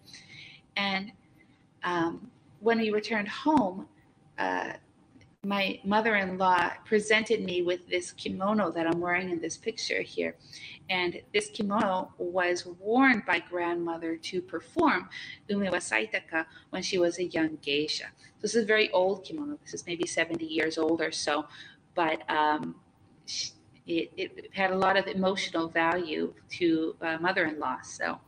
[0.76, 1.12] And
[1.84, 3.86] um, when we returned home,
[4.38, 4.72] uh,
[5.44, 10.34] my mother-in-law presented me with this kimono that I'm wearing in this picture here.
[10.90, 15.08] And this kimono was worn by grandmother to perform
[15.48, 18.06] Umewa Saitaka when she was a young geisha.
[18.20, 19.58] So this is a very old kimono.
[19.62, 21.46] This is maybe 70 years old or so,
[21.94, 22.74] but um,
[23.86, 27.82] it, it, had a lot of emotional value to uh, mother-in-law.
[27.82, 28.18] So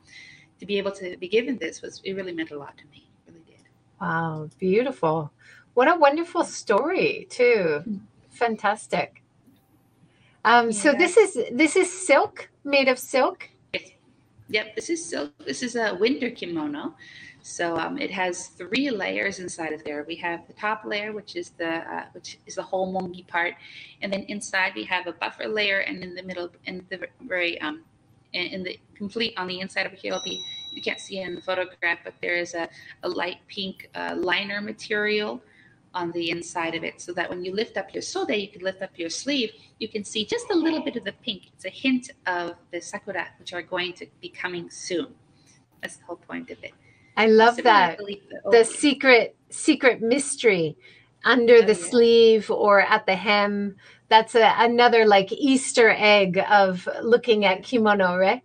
[0.60, 3.10] to be able to be given this was, it really meant a lot to me.
[3.26, 3.64] It really did.
[4.00, 5.32] Wow, beautiful.
[5.74, 7.82] What a wonderful story too.
[8.30, 9.22] Fantastic.
[10.44, 10.72] Um, yeah.
[10.72, 13.48] So this is this is silk made of silk.
[14.48, 14.74] Yep.
[14.74, 15.30] This is silk.
[15.46, 16.94] This is a winter kimono.
[17.42, 20.04] So um, it has three layers inside of there.
[20.06, 23.54] We have the top layer, which is the uh, which is the homongi part,
[24.02, 27.60] and then inside we have a buffer layer, and in the middle, in the very
[27.60, 27.82] um,
[28.32, 31.40] in the complete on the inside of here, be you can't see it in the
[31.40, 32.68] photograph, but there is a,
[33.02, 35.40] a light pink uh, liner material
[35.94, 38.62] on the inside of it so that when you lift up your sode, you can
[38.62, 41.48] lift up your sleeve, you can see just a little bit of the pink.
[41.54, 45.08] It's a hint of the sakura, which are going to be coming soon.
[45.82, 46.72] That's the whole point of it.
[47.16, 47.98] I love that.
[48.50, 50.76] The secret, secret mystery
[51.24, 51.88] under oh, the yeah.
[51.90, 53.76] sleeve or at the hem.
[54.08, 58.42] That's a, another like Easter egg of looking at kimono, right?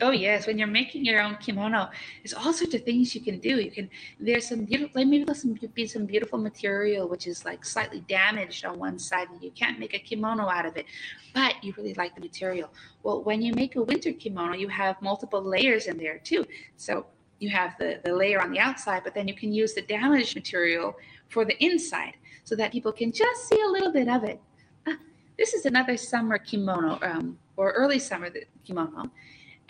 [0.00, 1.90] Oh yes, when you're making your own kimono,
[2.22, 3.60] there's all sorts of things you can do.
[3.60, 7.44] You can there's some beautiful like maybe there's some be some beautiful material which is
[7.44, 10.86] like slightly damaged on one side and you can't make a kimono out of it,
[11.34, 12.70] but you really like the material.
[13.02, 16.46] Well, when you make a winter kimono, you have multiple layers in there too.
[16.76, 17.06] So
[17.40, 20.36] you have the, the layer on the outside, but then you can use the damaged
[20.36, 20.94] material
[21.28, 24.40] for the inside so that people can just see a little bit of it.
[24.86, 24.96] Ah,
[25.38, 28.30] this is another summer kimono um, or early summer
[28.64, 29.10] kimono.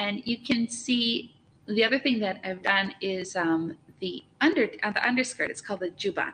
[0.01, 1.35] And you can see
[1.67, 5.51] the other thing that I've done is um, the under uh, the underskirt.
[5.51, 6.33] It's called the juban,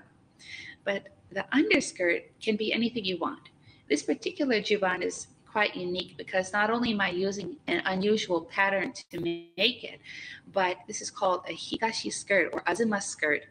[0.85, 3.51] but the underskirt can be anything you want.
[3.89, 8.93] This particular juban is quite unique because not only am I using an unusual pattern
[9.11, 9.99] to make it,
[10.53, 13.47] but this is called a higashi skirt or azuma skirt,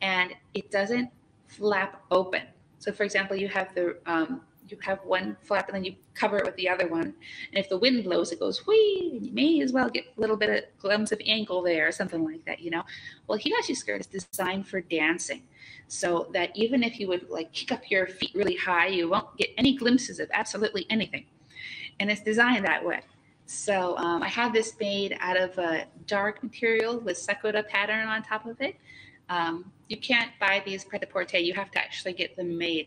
[0.00, 1.08] and it doesn't
[1.46, 2.42] flap open.
[2.80, 4.40] So, for example, you have the um,
[4.72, 7.02] you have one flap and then you cover it with the other one.
[7.02, 7.14] And
[7.52, 10.36] if the wind blows, it goes whee, and you may as well get a little
[10.36, 12.82] bit of glimpse of ankle there or something like that, you know?
[13.26, 15.42] Well, higashi skirt is designed for dancing.
[15.88, 19.36] So that even if you would like kick up your feet really high, you won't
[19.36, 21.26] get any glimpses of absolutely anything.
[22.00, 23.02] And it's designed that way.
[23.44, 28.22] So um, I have this made out of a dark material with sakura pattern on
[28.22, 28.76] top of it.
[29.28, 31.38] Um, you can't buy these pret-a-porter.
[31.38, 32.86] You have to actually get them made.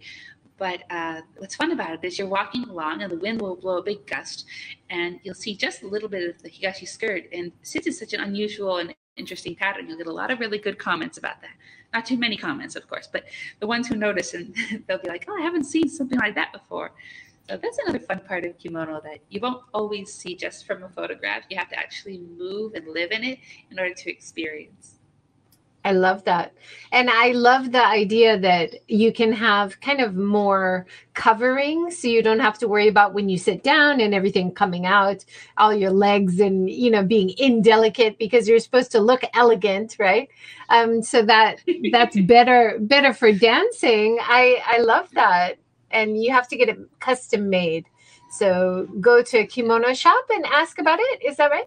[0.58, 3.78] But uh, what's fun about it is you're walking along and the wind will blow
[3.78, 4.46] a big gust
[4.90, 7.26] and you'll see just a little bit of the higashi skirt.
[7.34, 10.58] And since it's such an unusual and interesting pattern, you'll get a lot of really
[10.58, 11.52] good comments about that.
[11.94, 13.26] Not too many comments, of course, but
[13.60, 14.56] the ones who notice and
[14.88, 16.92] they'll be like, oh, I haven't seen something like that before.
[17.48, 20.90] So that's another fun part of kimono that you won't always see just from a
[20.90, 21.44] photograph.
[21.50, 23.40] You have to actually move and live in it
[23.70, 24.95] in order to experience.
[25.86, 26.54] I love that.
[26.94, 32.24] And I love the idea that you can have kind of more covering so you
[32.24, 35.26] don't have to worry about when you sit down and everything coming out,
[35.58, 40.30] all your legs and, you know, being indelicate because you're supposed to look elegant, right?
[40.70, 44.20] Um, so that that's better better for dancing.
[44.22, 45.60] I I love that.
[45.92, 47.88] And you have to get it custom made.
[48.32, 51.26] So go to a kimono shop and ask about it.
[51.26, 51.66] Is that right?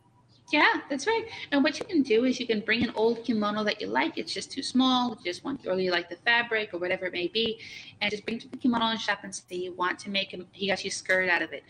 [0.51, 1.27] Yeah, that's right.
[1.53, 4.17] And what you can do is you can bring an old kimono that you like.
[4.17, 5.11] It's just too small.
[5.11, 7.61] You just want, or you like the fabric or whatever it may be,
[8.01, 10.91] and just bring to the kimono shop and say you want to make a higashi
[10.91, 11.65] skirt out of it.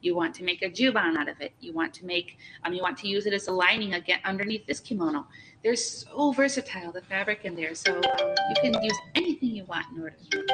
[0.00, 1.52] You want to make a juban out of it.
[1.60, 4.66] You want to make, um, you want to use it as a lining again underneath
[4.66, 5.28] this kimono.
[5.62, 7.76] They're so versatile, the fabric in there.
[7.76, 10.44] So um, you can use anything you want in order to.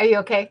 [0.00, 0.50] Are you okay?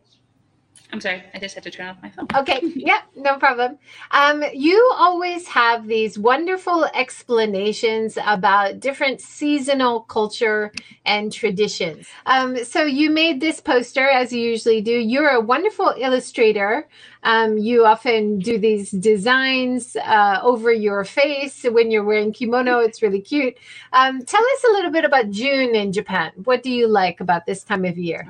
[0.93, 2.27] I'm sorry, I just had to turn off my phone.
[2.33, 3.77] Okay, yeah, no problem.
[4.11, 10.71] Um, you always have these wonderful explanations about different seasonal culture
[11.05, 12.07] and traditions.
[12.25, 14.91] Um, so you made this poster as you usually do.
[14.91, 16.87] You're a wonderful illustrator.
[17.23, 22.79] Um, you often do these designs uh, over your face when you're wearing kimono.
[22.79, 23.57] It's really cute.
[23.91, 26.31] Um, tell us a little bit about June in Japan.
[26.45, 28.29] What do you like about this time of year?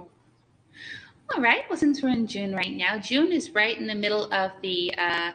[1.36, 1.64] All right.
[1.70, 4.94] Well, since we're in June right now, June is right in the middle of the
[4.98, 5.32] uh,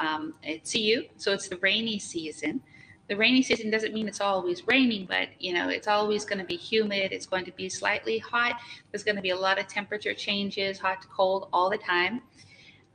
[0.00, 0.34] um,
[0.72, 2.60] you, so it's the rainy season.
[3.08, 6.44] The rainy season doesn't mean it's always raining, but you know it's always going to
[6.44, 7.12] be humid.
[7.12, 8.60] It's going to be slightly hot.
[8.90, 12.22] There's going to be a lot of temperature changes, hot to cold all the time.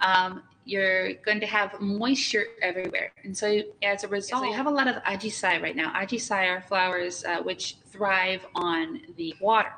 [0.02, 4.68] Um, you're going to have moisture everywhere, and so as a result, so you have
[4.68, 5.94] a lot of ajisai right now.
[5.94, 9.74] Ajisai are flowers uh, which thrive on the water.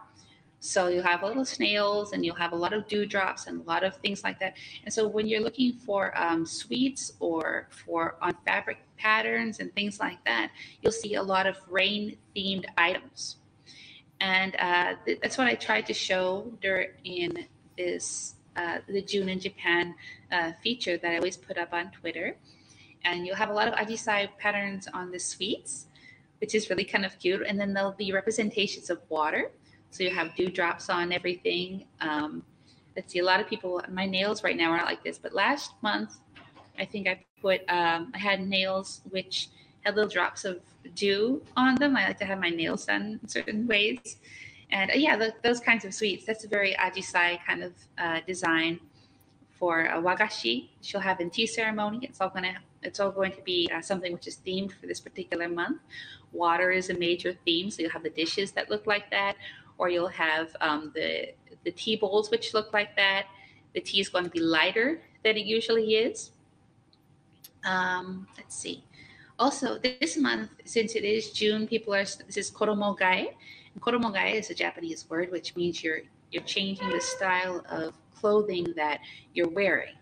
[0.68, 3.86] So you'll have little snails and you'll have a lot of dewdrops and a lot
[3.86, 4.58] of things like that.
[4.84, 9.98] And so when you're looking for um, sweets or for on fabric patterns and things
[10.02, 10.52] like that,
[10.82, 13.38] you'll see a lot of rain themed items.
[14.20, 19.40] And uh, th- that's what I tried to show during this uh, the June in
[19.40, 19.96] Japan
[20.34, 22.36] uh, feature that I always put up on Twitter.
[23.06, 25.86] And you'll have a lot of ajisai patterns on the sweets,
[26.42, 27.44] which is really kind of cute.
[27.48, 29.52] And then there'll be representations of water.
[29.91, 31.86] So you have dewdrops on everything.
[32.02, 32.43] Um,
[32.95, 35.34] let's see, a lot of people, my nails right now are not like this, but
[35.34, 36.17] last month,
[36.78, 39.50] I think I put, um, I had nails which
[39.82, 40.60] had little drops of
[40.95, 41.95] dew on them.
[41.95, 44.17] I like to have my nails done in certain ways.
[44.69, 48.19] And uh, yeah, the, those kinds of sweets, that's a very ajisai kind of uh,
[48.28, 48.80] design
[49.58, 50.69] for a wagashi.
[50.82, 52.00] She'll have in tea ceremony.
[52.04, 54.86] It's all going to it's all going to be uh, something which is themed for
[54.86, 55.82] this particular month.
[56.32, 59.36] Water is a major theme, so you'll have the dishes that look like that,
[59.78, 63.26] or you'll have um, the the tea bowls which look like that.
[63.74, 66.32] The tea is going to be lighter than it usually is.
[67.66, 68.84] Um, let's see.
[69.40, 73.28] Also, this month, since it is June, people are this is koromogae.
[73.74, 78.74] And koromogae is a Japanese word which means you're you're changing the style of clothing
[78.76, 79.00] that
[79.34, 79.97] you're wearing.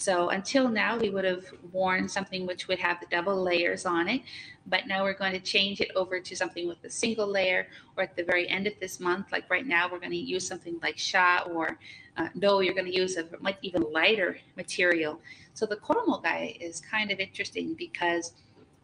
[0.00, 4.08] So until now, we would have worn something which would have the double layers on
[4.08, 4.22] it,
[4.66, 8.04] but now we're going to change it over to something with a single layer, or
[8.04, 10.78] at the very end of this month, like right now, we're going to use something
[10.82, 11.78] like sha or
[12.16, 15.20] uh, no, you're going to use a much even lighter material.
[15.52, 18.32] So the koromogae is kind of interesting because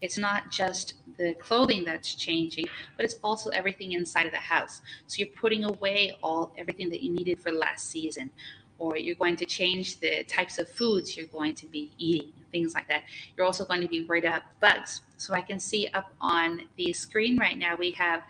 [0.03, 4.83] it's not just the clothing that's changing, but it's also everything inside of the house.
[5.07, 8.31] So you're putting away all everything that you needed for last season
[8.79, 12.75] or you're going to change the types of foods you're going to be eating, things
[12.75, 13.05] like that.
[13.37, 15.01] You're also going to be worried about bugs.
[15.17, 18.23] So I can see up on the screen right now, we have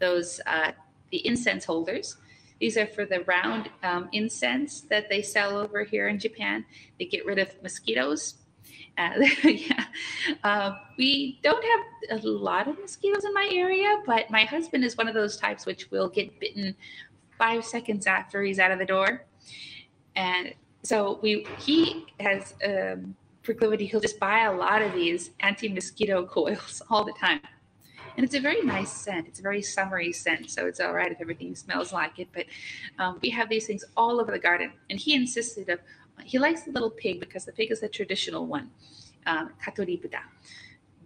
[0.00, 0.72] those, uh,
[1.10, 2.16] the incense holders.
[2.60, 6.64] These are for the round um, incense that they sell over here in Japan.
[6.98, 8.34] They get rid of mosquitoes.
[8.96, 9.10] Uh,
[9.44, 9.84] yeah,
[10.44, 14.96] uh, we don't have a lot of mosquitoes in my area, but my husband is
[14.96, 16.74] one of those types which will get bitten
[17.38, 19.24] five seconds after he's out of the door,
[20.16, 23.86] and so we he has um, proclivity.
[23.86, 27.40] He'll just buy a lot of these anti-mosquito coils all the time.
[28.16, 29.26] And it's a very nice scent.
[29.26, 32.28] It's a very summery scent, so it's all right if everything smells like it.
[32.32, 32.46] But
[32.98, 34.72] um, we have these things all over the garden.
[34.88, 35.80] And he insisted of,
[36.22, 38.70] he likes the little pig because the pig is a traditional one,
[39.26, 39.50] um.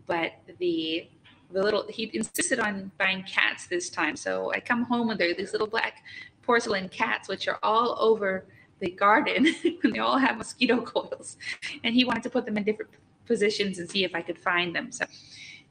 [0.06, 1.09] But the
[1.50, 4.16] the little he insisted on buying cats this time.
[4.16, 6.02] So I come home and there are these little black
[6.42, 8.44] porcelain cats, which are all over
[8.81, 9.47] the garden
[9.83, 11.37] and they all have mosquito coils.
[11.85, 12.93] And he wanted to put them in different
[13.26, 14.91] positions and see if i could find them.
[14.91, 15.05] So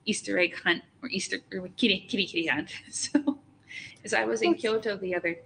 [0.06, 2.72] easter egg hunt or easter or kitty kitty kitty hunt.
[2.92, 3.40] So
[4.06, 5.38] as i was in kyoto the other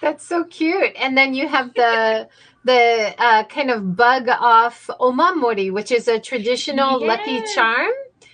[0.00, 0.92] that's so cute.
[0.96, 2.28] And then you have the
[2.64, 7.08] the uh, kind of bug off omamori which is a traditional yes.
[7.08, 7.92] lucky charm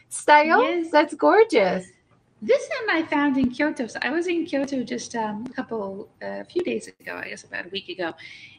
[0.08, 0.62] style.
[0.62, 0.90] Yes.
[0.90, 1.86] that's gorgeous.
[2.44, 3.86] This one I found in Kyoto.
[3.86, 7.28] So I was in Kyoto just um, a couple, a uh, few days ago, I
[7.28, 8.14] guess about a week ago,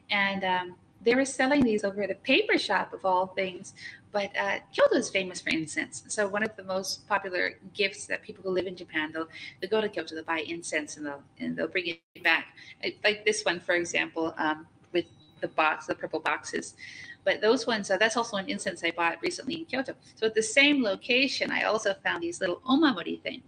[0.09, 3.73] and um, they were selling these over at a paper shop of all things.
[4.11, 6.03] But uh, Kyoto is famous for incense.
[6.07, 9.27] So one of the most popular gifts that people who live in Japan, they'll,
[9.59, 12.55] they go to Kyoto, they'll buy incense and they'll, and they'll bring it back.
[13.03, 15.05] Like this one, for example, um, with
[15.41, 16.75] the box, the purple boxes.
[17.23, 19.95] But those ones, uh, that's also an incense I bought recently in Kyoto.
[20.15, 23.43] So at the same location, I also found these little omamori things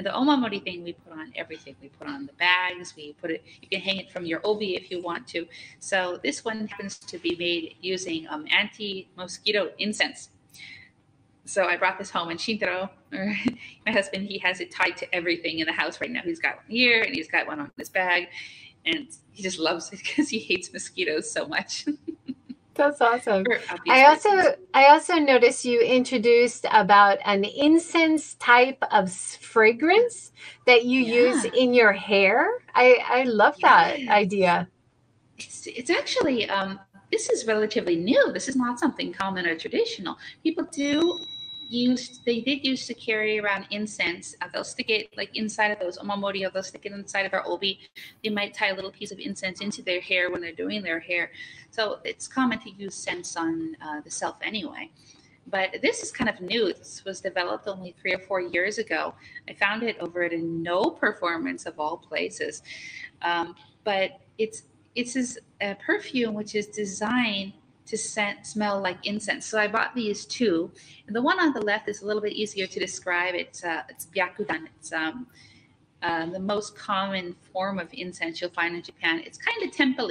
[0.00, 1.76] and the omamori thing, we put on everything.
[1.82, 2.94] We put on the bags.
[2.96, 3.44] We put it.
[3.60, 5.46] You can hang it from your obi if you want to.
[5.78, 10.30] So this one happens to be made using um, anti-mosquito incense.
[11.44, 15.58] So I brought this home, and Shintaro, my husband, he has it tied to everything
[15.58, 16.22] in the house right now.
[16.24, 18.28] He's got one here, and he's got one on his bag,
[18.86, 21.84] and he just loves it because he hates mosquitoes so much.
[22.74, 23.44] That's awesome.
[23.88, 30.32] I also I also noticed you introduced about an incense type of fragrance
[30.66, 31.14] that you yeah.
[31.14, 32.48] use in your hair.
[32.74, 34.68] I I love that idea.
[35.36, 36.78] It's it's actually um
[37.10, 38.32] this is relatively new.
[38.32, 40.16] This is not something common or traditional.
[40.42, 41.18] People do
[41.70, 44.34] used they did used to carry around incense.
[44.42, 47.30] Uh, they'll stick it like inside of those omamori, or they'll stick it inside of
[47.30, 47.80] their obi.
[48.22, 51.00] They might tie a little piece of incense into their hair when they're doing their
[51.00, 51.30] hair.
[51.70, 54.90] So it's common to use scents on uh, the self anyway.
[55.46, 56.72] But this is kind of new.
[56.72, 59.14] This was developed only three or four years ago.
[59.48, 62.62] I found it over at a Noh performance of all places.
[63.22, 63.54] Um,
[63.84, 64.64] but it's
[64.96, 67.52] it's this uh, perfume which is designed
[67.90, 69.46] to scent, smell like incense.
[69.46, 70.70] So I bought these two.
[71.06, 73.34] And the one on the left is a little bit easier to describe.
[73.34, 74.66] It's uh, it's byakudan.
[74.76, 75.26] It's um,
[76.02, 79.22] uh, the most common form of incense you'll find in Japan.
[79.24, 80.10] It's kind of temple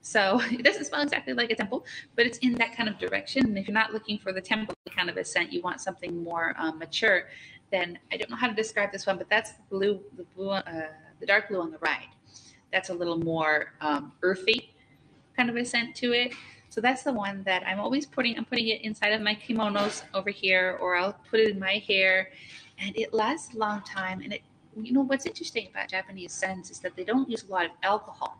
[0.00, 1.84] So it doesn't smell exactly like a temple,
[2.16, 3.46] but it's in that kind of direction.
[3.46, 6.22] And if you're not looking for the temple kind of a scent, you want something
[6.22, 7.28] more um, mature,
[7.70, 10.50] then I don't know how to describe this one, but that's the blue, the blue,
[10.50, 10.88] uh,
[11.20, 12.08] the dark blue on the right.
[12.72, 14.72] That's a little more um, earthy
[15.36, 16.32] kind of a scent to it.
[16.72, 18.38] So that's the one that I'm always putting.
[18.38, 21.82] I'm putting it inside of my kimonos over here, or I'll put it in my
[21.86, 22.30] hair,
[22.78, 24.22] and it lasts a long time.
[24.22, 24.40] And it,
[24.74, 27.72] you know, what's interesting about Japanese scents is that they don't use a lot of
[27.82, 28.38] alcohol.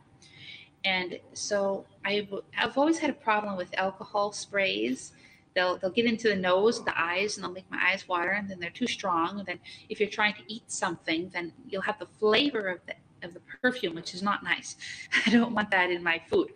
[0.83, 5.13] And so I've, I've always had a problem with alcohol sprays.
[5.55, 8.49] They'll, they'll get into the nose, the eyes, and they'll make my eyes water, and
[8.49, 9.41] then they're too strong.
[9.41, 9.59] And then
[9.91, 13.41] if you're trying to eat something, then you'll have the flavor of the of the
[13.61, 14.77] perfume, which is not nice.
[15.27, 16.49] I don't want that in my food.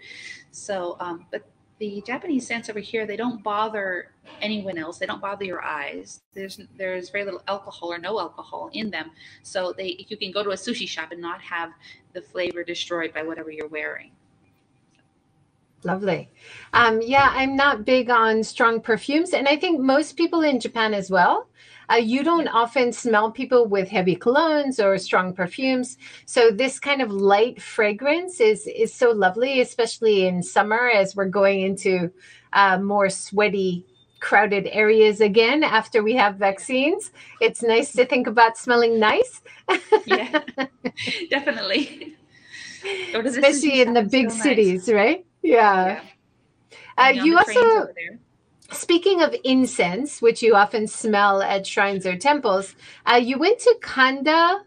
[0.51, 1.47] So, um, but
[1.79, 4.99] the Japanese scents over here, they don't bother anyone else.
[4.99, 6.21] They don't bother your eyes.
[6.35, 9.11] There's there's very little alcohol or no alcohol in them.
[9.43, 11.71] So they you can go to a sushi shop and not have
[12.15, 14.13] the flavor destroyed by whatever you're wearing.
[15.85, 16.31] Lovely.
[16.73, 20.95] Um, yeah, I'm not big on strong perfumes, and I think most people in Japan
[20.95, 21.49] as well.
[21.91, 25.99] Uh, you don't often smell people with heavy colognes or strong perfumes.
[26.25, 31.27] So this kind of light fragrance is is so lovely, especially in summer as we're
[31.29, 32.11] going into
[32.53, 33.87] uh, more sweaty
[34.21, 37.11] crowded areas again after we have vaccines.
[37.41, 39.43] It's nice to think about smelling nice.
[40.07, 40.43] yeah,
[41.31, 42.17] definitely.
[43.15, 45.25] Especially in the big cities, right?
[45.43, 45.87] Yeah.
[45.87, 46.01] yeah.
[46.99, 47.89] Uh, you also
[48.73, 52.75] Speaking of incense, which you often smell at shrines or temples,
[53.11, 54.63] uh, you went to Kanda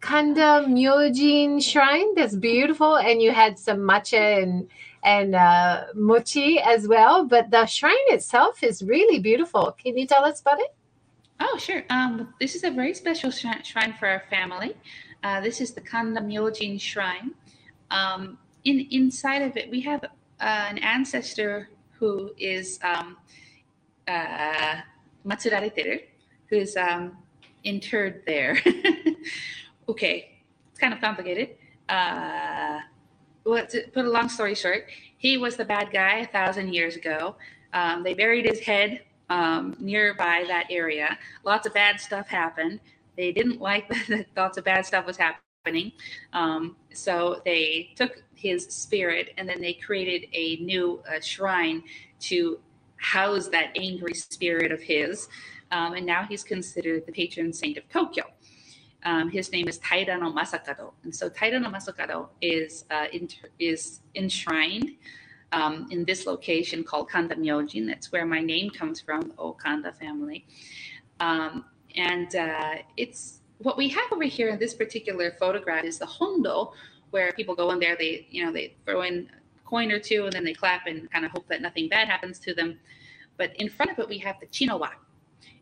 [0.00, 2.14] Kanda Myojin Shrine.
[2.14, 4.68] That's beautiful, and you had some matcha and
[5.02, 7.24] and uh, mochi as well.
[7.26, 9.76] But the shrine itself is really beautiful.
[9.82, 10.74] Can you tell us about it?
[11.40, 11.84] Oh, sure.
[11.90, 14.74] Um, this is a very special shrine for our family.
[15.22, 17.32] Uh, this is the Kanda Myojin Shrine.
[17.90, 20.08] Um, in inside of it, we have uh,
[20.40, 23.16] an ancestor who is um,
[24.08, 24.76] uh,
[25.26, 26.02] Matsurareteru,
[26.46, 27.16] who's um,
[27.64, 28.58] interred there.
[29.88, 30.38] okay,
[30.70, 31.56] it's kind of complicated.
[31.88, 32.80] Uh,
[33.44, 34.86] well, to put a long story short,
[35.18, 37.36] he was the bad guy a thousand years ago.
[37.72, 41.18] Um, they buried his head um, nearby that area.
[41.44, 42.80] Lots of bad stuff happened.
[43.16, 45.43] They didn't like that lots of bad stuff was happening.
[46.32, 51.82] Um, so they took his spirit and then they created a new uh, shrine
[52.20, 52.58] to
[52.96, 55.28] house that angry spirit of his.
[55.70, 58.24] Um, and now he's considered the patron saint of Tokyo.
[59.04, 60.92] Um, his name is Taira no Masakado.
[61.02, 63.06] And so Taira no Masakado is, uh,
[63.58, 64.90] is enshrined
[65.52, 67.86] um, in this location called Kanda Myojin.
[67.86, 70.46] That's where my name comes from, the Okanda family.
[71.20, 71.64] Um,
[71.96, 76.72] and uh, it's what we have over here in this particular photograph is the hondo,
[77.10, 80.24] where people go in there, they, you know, they throw in a coin or two
[80.24, 82.78] and then they clap and kind of hope that nothing bad happens to them.
[83.38, 84.90] But in front of it, we have the Chinowa.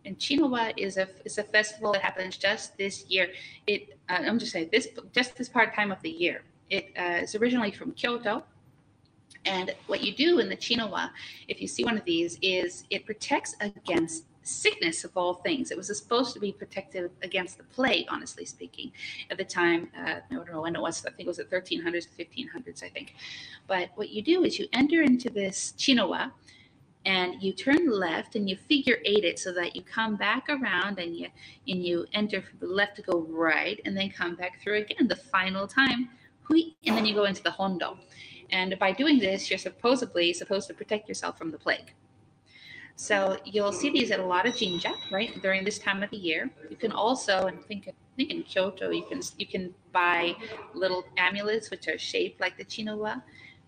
[0.04, 3.28] And Chinowa is a is a festival that happens just this year.
[3.68, 6.42] It uh, I'm just saying this just this part time of the year.
[6.70, 8.42] It uh, is originally from Kyoto,
[9.44, 11.12] and what you do in the Chinowa,
[11.46, 15.70] if you see one of these, is it protects against sickness of all things.
[15.70, 18.92] It was supposed to be protective against the plague, honestly speaking,
[19.30, 19.88] at the time.
[19.96, 21.04] Uh, I don't know when it was.
[21.04, 23.14] I think it was the 1300s, 1500s, I think.
[23.66, 26.32] But what you do is you enter into this Chinowa
[27.04, 30.98] and you turn left and you figure eight it so that you come back around
[31.00, 31.28] and you
[31.66, 35.08] and you enter from the left to go right and then come back through again
[35.08, 36.08] the final time
[36.48, 37.98] and then you go into the hondo
[38.52, 41.94] and by doing this, you're supposedly supposed to protect yourself from the plague.
[42.96, 46.16] So you'll see these at a lot of jinja, right, during this time of the
[46.16, 46.50] year.
[46.70, 50.34] You can also, and think, I think in Kyoto, you can you can buy
[50.74, 53.22] little amulets which are shaped like the chinowa,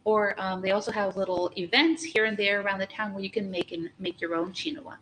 [0.05, 3.31] or um, they also have little events here and there around the town where you
[3.31, 4.99] can make and make your own chinowa.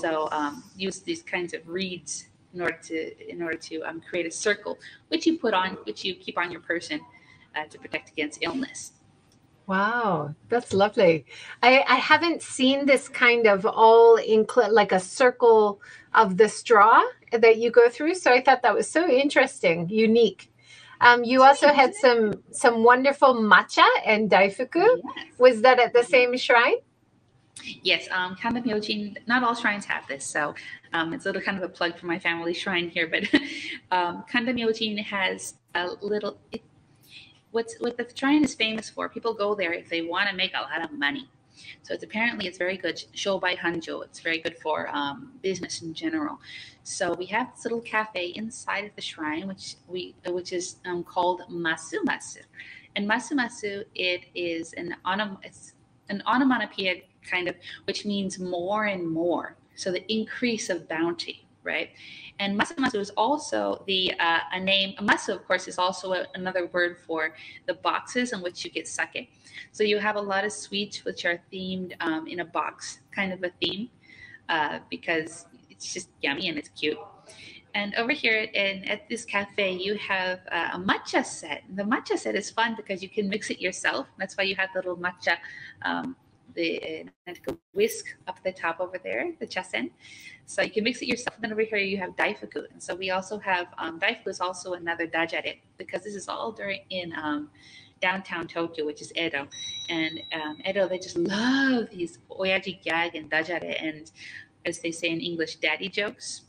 [0.00, 4.26] So um, use these kinds of reeds in order to in order to um, create
[4.26, 7.00] a circle, which you put on, which you keep on your person
[7.56, 8.92] uh, to protect against illness.
[9.70, 11.26] Wow, that's lovely.
[11.62, 15.80] I, I haven't seen this kind of all include like a circle
[16.12, 17.00] of the straw
[17.32, 18.16] that you go through.
[18.16, 20.52] So I thought that was so interesting, unique.
[21.00, 24.74] Um, you also had some some wonderful matcha and daifuku.
[25.04, 25.26] Yes.
[25.38, 26.78] Was that at the same shrine?
[27.82, 30.54] Yes, um, Kanda Myojin, not all shrines have this, so
[30.92, 33.24] um, it's a little kind of a plug for my family shrine here, but
[33.92, 36.62] um, Kanda Myojin has a little, it,
[37.50, 39.08] what's what the shrine is famous for.
[39.08, 41.28] People go there if they want to make a lot of money.
[41.82, 44.04] So it's apparently it's very good shobai hanjo.
[44.04, 46.40] It's very good for um, business in general.
[46.82, 51.04] So we have this little cafe inside of the shrine, which we which is um,
[51.04, 52.42] called masu masu,
[52.96, 55.74] and masu masu it is an onom it's
[56.08, 59.56] an onomatopoeia kind of which means more and more.
[59.74, 61.90] So the increase of bounty, right?
[62.38, 64.94] And masu is also the uh, a name.
[65.00, 67.34] Masu, of course, is also a, another word for
[67.66, 69.30] the boxes in which you get sake.
[69.72, 73.32] So you have a lot of sweets which are themed um, in a box, kind
[73.32, 73.90] of a theme,
[74.48, 76.98] uh, because it's just yummy and it's cute.
[77.74, 81.62] And over here in, at this cafe, you have uh, a matcha set.
[81.76, 84.08] The matcha set is fun because you can mix it yourself.
[84.18, 85.36] That's why you have the little matcha
[85.82, 86.16] um,
[86.60, 89.90] the uh, whisk up the top over there, the chasen.
[90.46, 91.34] So you can mix it yourself.
[91.36, 92.62] And then over here you have daifuku.
[92.72, 96.52] And so we also have um, daifuku is also another dajare because this is all
[96.52, 97.50] during in um,
[98.00, 99.46] downtown Tokyo, which is Edo.
[99.88, 104.10] And um, Edo, they just love these oyaji gag and dajare and
[104.66, 106.42] as they say in English, daddy jokes.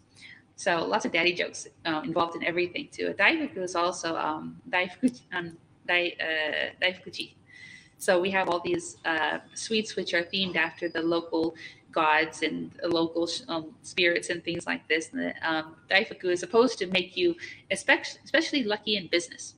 [0.56, 3.14] So lots of daddy jokes uh, involved in everything too.
[3.18, 5.58] Daifuku is also um, daifuku, um,
[5.88, 7.34] dai, uh, daifukuji,
[8.02, 11.54] so we have all these uh, sweets which are themed after the local
[11.92, 15.10] gods and local um, spirits and things like this.
[15.14, 17.36] And the um, daifuku is supposed to make you
[17.70, 19.54] especially, especially lucky in business.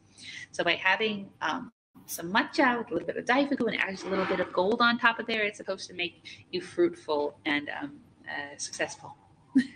[0.52, 1.72] So by having um,
[2.06, 4.82] some matcha with a little bit of daifuku and adds a little bit of gold
[4.82, 7.94] on top of there, it's supposed to make you fruitful and um,
[8.28, 9.16] uh, successful.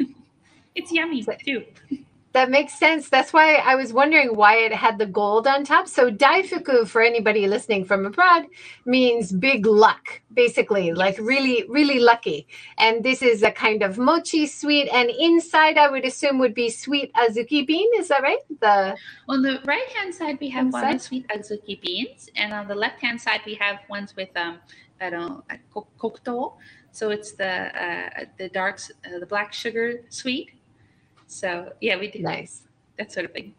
[0.76, 1.64] it's yummy too.
[2.38, 3.10] That makes sense.
[3.10, 5.88] That's why I was wondering why it had the gold on top.
[5.88, 8.46] So daifuku, for anybody listening from abroad,
[8.86, 10.98] means big luck, basically, yes.
[10.98, 12.46] like really, really lucky.
[12.78, 16.70] And this is a kind of mochi sweet, and inside I would assume would be
[16.70, 17.90] sweet azuki bean.
[17.98, 18.44] Is that right?
[18.62, 18.96] The
[19.28, 20.84] on the right hand side we have inside?
[20.84, 24.30] one with sweet azuki beans, and on the left hand side we have ones with
[24.38, 24.60] um,
[25.02, 26.58] I don't kokuto.
[26.92, 30.52] So it's the uh, the dark, uh, the black sugar sweet
[31.28, 32.64] so yeah, we do nice
[32.98, 33.54] that sort of thing.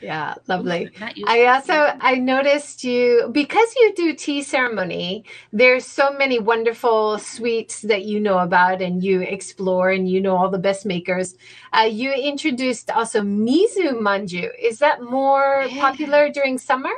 [0.00, 0.90] Yeah, lovely.
[1.26, 5.24] I also I noticed you because you do tea ceremony.
[5.52, 10.36] There's so many wonderful sweets that you know about and you explore and you know
[10.36, 11.34] all the best makers.
[11.72, 14.50] Uh, you introduced also mizu manju.
[14.60, 15.80] Is that more yeah.
[15.80, 16.92] popular during summer?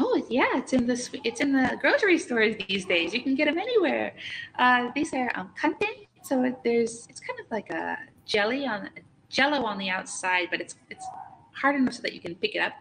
[0.00, 3.14] Oh yeah, it's in the it's in the grocery stores these days.
[3.14, 4.14] You can get them anywhere.
[4.58, 6.06] Uh, these are um, kanten.
[6.24, 7.96] So there's it's kind of like a
[8.28, 8.90] jelly on
[9.28, 11.04] jello on the outside, but it's it's
[11.52, 12.74] hard enough so that you can pick it up.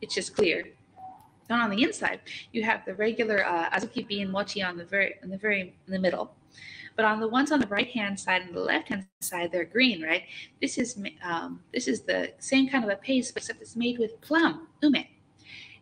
[0.00, 0.64] It's just clear.
[1.48, 2.20] Then on the inside,
[2.52, 5.92] you have the regular uh, azuki bean mochi on the very in the very in
[5.92, 6.32] the middle.
[6.96, 9.64] But on the ones on the right hand side and the left hand side, they're
[9.64, 10.24] green, right?
[10.60, 14.20] This is um, this is the same kind of a paste, except it's made with
[14.20, 15.06] plum ume.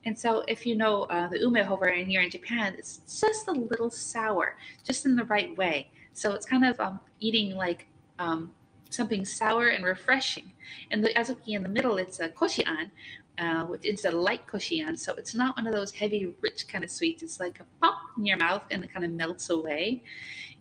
[0.05, 3.49] And so, if you know uh, the ume hover over here in Japan, it's just
[3.49, 5.91] a little sour, just in the right way.
[6.15, 7.87] So it's kind of um, eating like
[8.19, 8.53] um,
[8.91, 10.53] something sour and refreshing.
[10.91, 12.91] And the azuki in the middle, it's a koshian,
[13.39, 14.99] uh, which is a light koshian.
[14.99, 17.23] So it's not one of those heavy, rich kind of sweets.
[17.23, 20.03] It's like a pop in your mouth and it kind of melts away.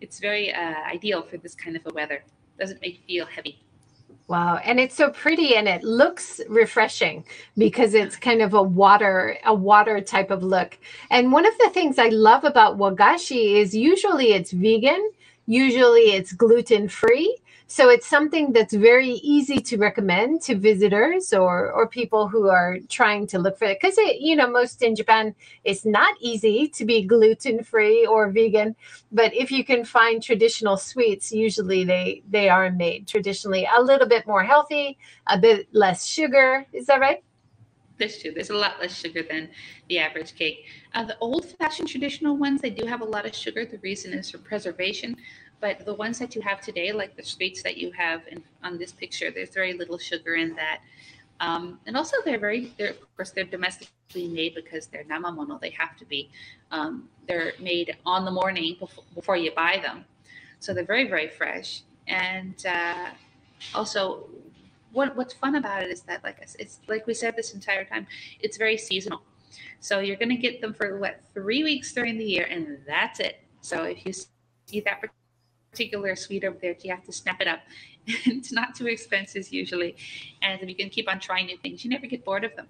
[0.02, 2.24] It's very uh, ideal for this kind of a weather.
[2.60, 3.62] Doesn't make you feel heavy.
[4.28, 7.26] Wow, and it's so pretty and it looks refreshing
[7.58, 10.78] because it's kind of a water a water type of look.
[11.12, 15.12] And one of the things I love about wagashi is usually it's vegan,
[15.46, 17.38] usually it's gluten free,
[17.70, 22.78] so it's something that's very easy to recommend to visitors or or people who are
[22.88, 26.86] trying to look for it because you know most in Japan it's not easy to
[26.86, 28.76] be gluten free or vegan,
[29.12, 34.08] but if you can find traditional sweets, usually they they are made traditionally a little
[34.08, 34.98] bit more healthy,
[35.28, 36.66] a bit less sugar.
[36.72, 37.22] Is that right?
[37.98, 38.32] There's true.
[38.32, 39.50] There's a lot less sugar than
[39.90, 40.66] the average cake.
[40.94, 43.66] Uh, the old-fashioned traditional ones, they do have a lot of sugar.
[43.66, 45.18] The reason is for preservation.
[45.60, 48.78] But the ones that you have today, like the sweets that you have in, on
[48.78, 50.82] this picture, there's very little sugar in that.
[51.40, 55.60] Um, and also, they're very, they're, of course, they're domestically made because they're namamono.
[55.60, 56.30] They have to be.
[56.72, 60.06] Um, they're made on the morning before, before you buy them.
[60.60, 61.84] So they're very, very fresh.
[62.08, 63.10] And uh,
[63.76, 64.30] also,
[64.94, 68.08] what, what's fun about it is that, like it's like we said this entire time,
[68.40, 69.22] it's very seasonal.
[69.80, 73.20] So you're going to get them for what three weeks during the year, and that's
[73.20, 73.42] it.
[73.62, 75.04] So if you see that
[75.72, 77.60] particular suite over there, you have to snap it up.
[78.08, 79.96] it's not too expensive usually.
[80.42, 82.68] And you can keep on trying new things, you never get bored of them.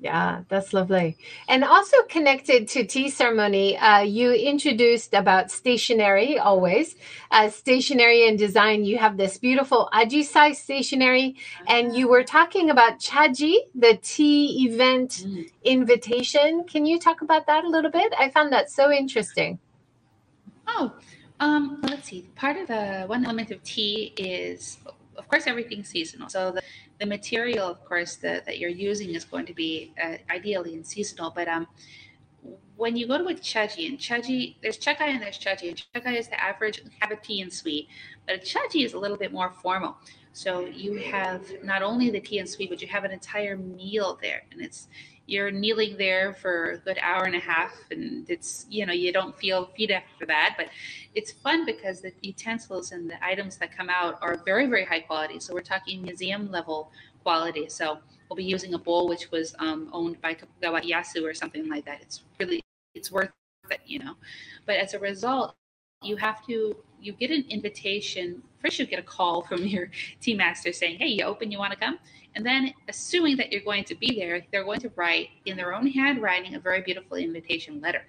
[0.00, 1.16] Yeah, that's lovely.
[1.48, 6.94] And also connected to tea ceremony, uh, you introduced about stationery always.
[7.32, 11.34] Uh, stationery and design, you have this beautiful ajisai stationery,
[11.66, 15.50] and you were talking about chaji, the tea event mm.
[15.64, 16.62] invitation.
[16.62, 18.14] Can you talk about that a little bit?
[18.16, 19.58] I found that so interesting.
[20.68, 20.92] Oh,
[21.40, 22.28] um, let's see.
[22.34, 24.78] Part of the one element of tea is,
[25.16, 26.28] of course, everything seasonal.
[26.28, 26.62] So the,
[26.98, 30.84] the material, of course, the, that you're using is going to be uh, ideally in
[30.84, 31.30] seasonal.
[31.30, 31.66] But um,
[32.76, 35.68] when you go to a chaji, and chaji, there's chakai and there's chaji.
[35.68, 37.88] And chakai is the average have a tea and sweet,
[38.26, 39.96] but a chaji is a little bit more formal.
[40.32, 44.18] So you have not only the tea and sweet, but you have an entire meal
[44.22, 44.86] there, and it's
[45.28, 49.12] you're kneeling there for a good hour and a half and it's you know you
[49.12, 50.68] don't feel feet after that but
[51.14, 55.00] it's fun because the utensils and the items that come out are very very high
[55.00, 55.40] quality.
[55.40, 57.68] So we're talking museum level quality.
[57.68, 57.98] So
[58.28, 61.84] we'll be using a bowl which was um, owned by Tokugawa Ieyasu or something like
[61.86, 62.00] that.
[62.02, 62.60] It's really
[62.94, 63.30] it's worth
[63.70, 64.14] it you know.
[64.66, 65.54] But as a result
[66.02, 68.42] you have to you get an invitation.
[68.62, 71.72] First you get a call from your team master saying hey you open you want
[71.72, 71.98] to come
[72.34, 75.74] and then, assuming that you're going to be there, they're going to write in their
[75.74, 78.06] own handwriting a very beautiful invitation letter.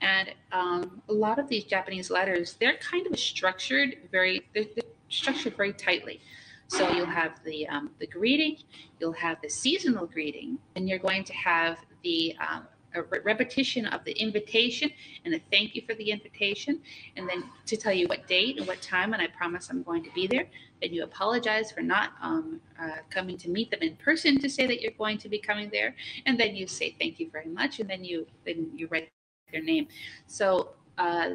[0.00, 4.90] And um, a lot of these Japanese letters, they're kind of structured very, they're, they're
[5.08, 6.20] structured very tightly.
[6.68, 8.56] So you'll have the um, the greeting,
[8.98, 12.66] you'll have the seasonal greeting, and you're going to have the um,
[13.10, 14.90] re- repetition of the invitation
[15.26, 16.80] and a thank you for the invitation,
[17.16, 20.02] and then to tell you what date and what time, and I promise I'm going
[20.04, 20.46] to be there
[20.82, 24.66] and you apologize for not um, uh, coming to meet them in person to say
[24.66, 25.94] that you're going to be coming there,
[26.26, 29.08] and then you say thank you very much, and then you then you write
[29.52, 29.86] their name.
[30.26, 31.30] So uh,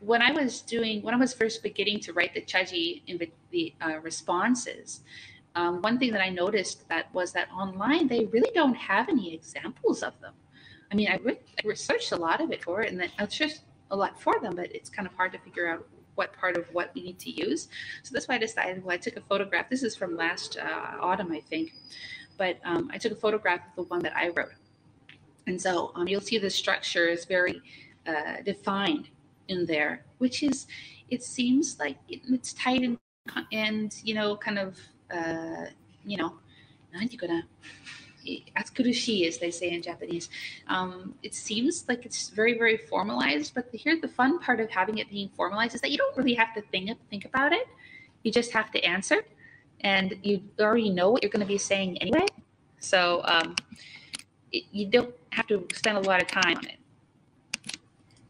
[0.00, 3.20] when I was doing when I was first beginning to write the chaji in
[3.50, 5.00] the uh, responses.
[5.54, 9.32] Um, one thing that I noticed that was that online they really don't have any
[9.32, 10.34] examples of them.
[10.92, 13.60] I mean, I, re- I researched a lot of it for it, and I searched
[13.90, 15.86] a lot for them, but it's kind of hard to figure out
[16.16, 17.68] what part of what we need to use.
[18.02, 19.70] So that's why I decided, well, I took a photograph.
[19.70, 21.72] This is from last uh, autumn, I think.
[22.36, 24.52] But um, I took a photograph of the one that I wrote.
[25.46, 27.62] And so um, you'll see the structure is very
[28.06, 29.08] uh, defined
[29.48, 30.66] in there, which is,
[31.08, 32.98] it seems like it, it's tight and,
[33.52, 34.78] and, you know, kind of,
[35.14, 35.66] uh,
[36.04, 36.34] you know,
[36.94, 37.46] aren't you gonna
[38.56, 40.28] atsukurushi, as they say in Japanese.
[40.68, 44.98] Um, it seems like it's very, very formalized, but here the fun part of having
[44.98, 47.66] it being formalized is that you don't really have to think think about it.
[48.22, 49.18] You just have to answer,
[49.80, 52.26] and you already know what you're going to be saying anyway.
[52.78, 53.54] So um,
[54.52, 56.78] it, you don't have to spend a lot of time on it.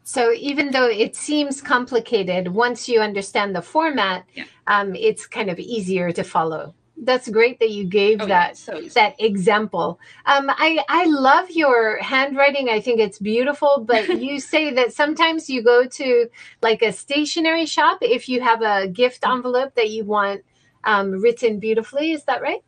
[0.07, 4.44] So even though it seems complicated, once you understand the format, yeah.
[4.68, 6.74] um, it's kind of easier to follow.
[6.99, 10.01] That's great that you gave oh, that yeah, so that example.
[10.24, 12.70] Um, I I love your handwriting.
[12.70, 13.84] I think it's beautiful.
[13.86, 16.28] But you say that sometimes you go to
[16.62, 19.36] like a stationery shop if you have a gift mm-hmm.
[19.36, 20.42] envelope that you want
[20.84, 22.12] um, written beautifully.
[22.12, 22.62] Is that right?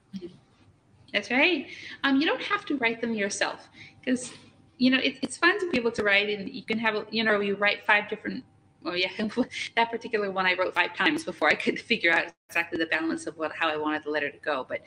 [1.12, 1.66] That's right.
[2.04, 3.68] Um, you don't have to write them yourself
[4.00, 4.30] because
[4.78, 7.24] you know, it, it's fun to be able to write and you can have, you
[7.24, 8.44] know, you write five different,
[8.82, 9.10] well, yeah,
[9.76, 13.26] that particular one I wrote five times before I could figure out exactly the balance
[13.26, 14.64] of what, how I wanted the letter to go.
[14.68, 14.82] But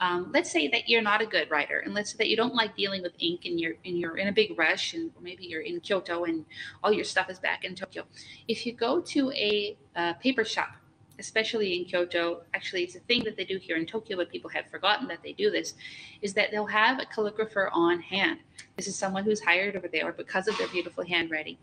[0.00, 2.54] um, let's say that you're not a good writer and let's say that you don't
[2.54, 5.62] like dealing with ink and you're, and you're in a big rush and maybe you're
[5.62, 6.44] in Kyoto and
[6.84, 8.04] all your stuff is back in Tokyo.
[8.46, 10.76] If you go to a, a paper shop
[11.18, 14.50] especially in Kyoto, actually, it's a thing that they do here in Tokyo, but people
[14.50, 15.74] have forgotten that they do this,
[16.22, 18.40] is that they'll have a calligrapher on hand.
[18.76, 21.56] This is someone who's hired over there because of their beautiful handwriting.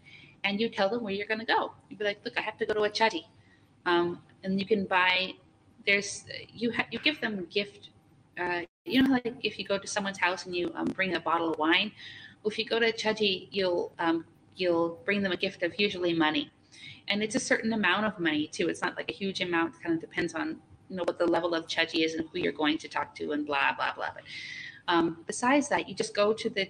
[0.44, 1.72] And you tell them where you're going to go.
[1.90, 3.26] You'd be like, look, I have to go to a.
[3.86, 5.34] Um, and you can buy,
[5.86, 7.90] there's, you, ha- you give them a gift.
[8.40, 11.20] Uh, you know, like if you go to someone's house and you um, bring a
[11.20, 11.92] bottle of wine,
[12.42, 14.26] well, if you go to chaji, you'll, um,
[14.56, 16.52] you'll bring them a gift of usually money
[17.08, 18.70] and it's a certain amount of money too.
[18.70, 19.76] It's not like a huge amount.
[19.76, 20.58] It kind of depends on
[20.90, 23.32] you know what the level of chaji is and who you're going to talk to
[23.32, 24.10] and blah blah blah.
[24.14, 24.24] But
[24.88, 26.68] um, besides that, you just go to the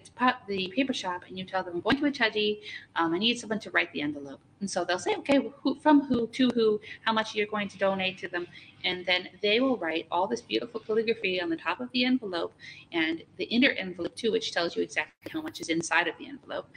[0.47, 2.59] the paper shop and you tell them, I'm going to a chaji.
[2.95, 4.39] Um, I need someone to write the envelope.
[4.59, 7.77] And so they'll say, okay, who, from who to who, how much you're going to
[7.77, 8.47] donate to them.
[8.83, 12.53] And then they will write all this beautiful calligraphy on the top of the envelope
[12.91, 16.27] and the inner envelope too, which tells you exactly how much is inside of the
[16.27, 16.67] envelope.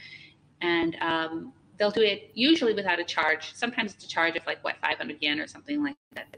[0.61, 3.53] And um, they'll do it usually without a charge.
[3.53, 6.37] Sometimes it's a charge of like what 500 yen or something like that.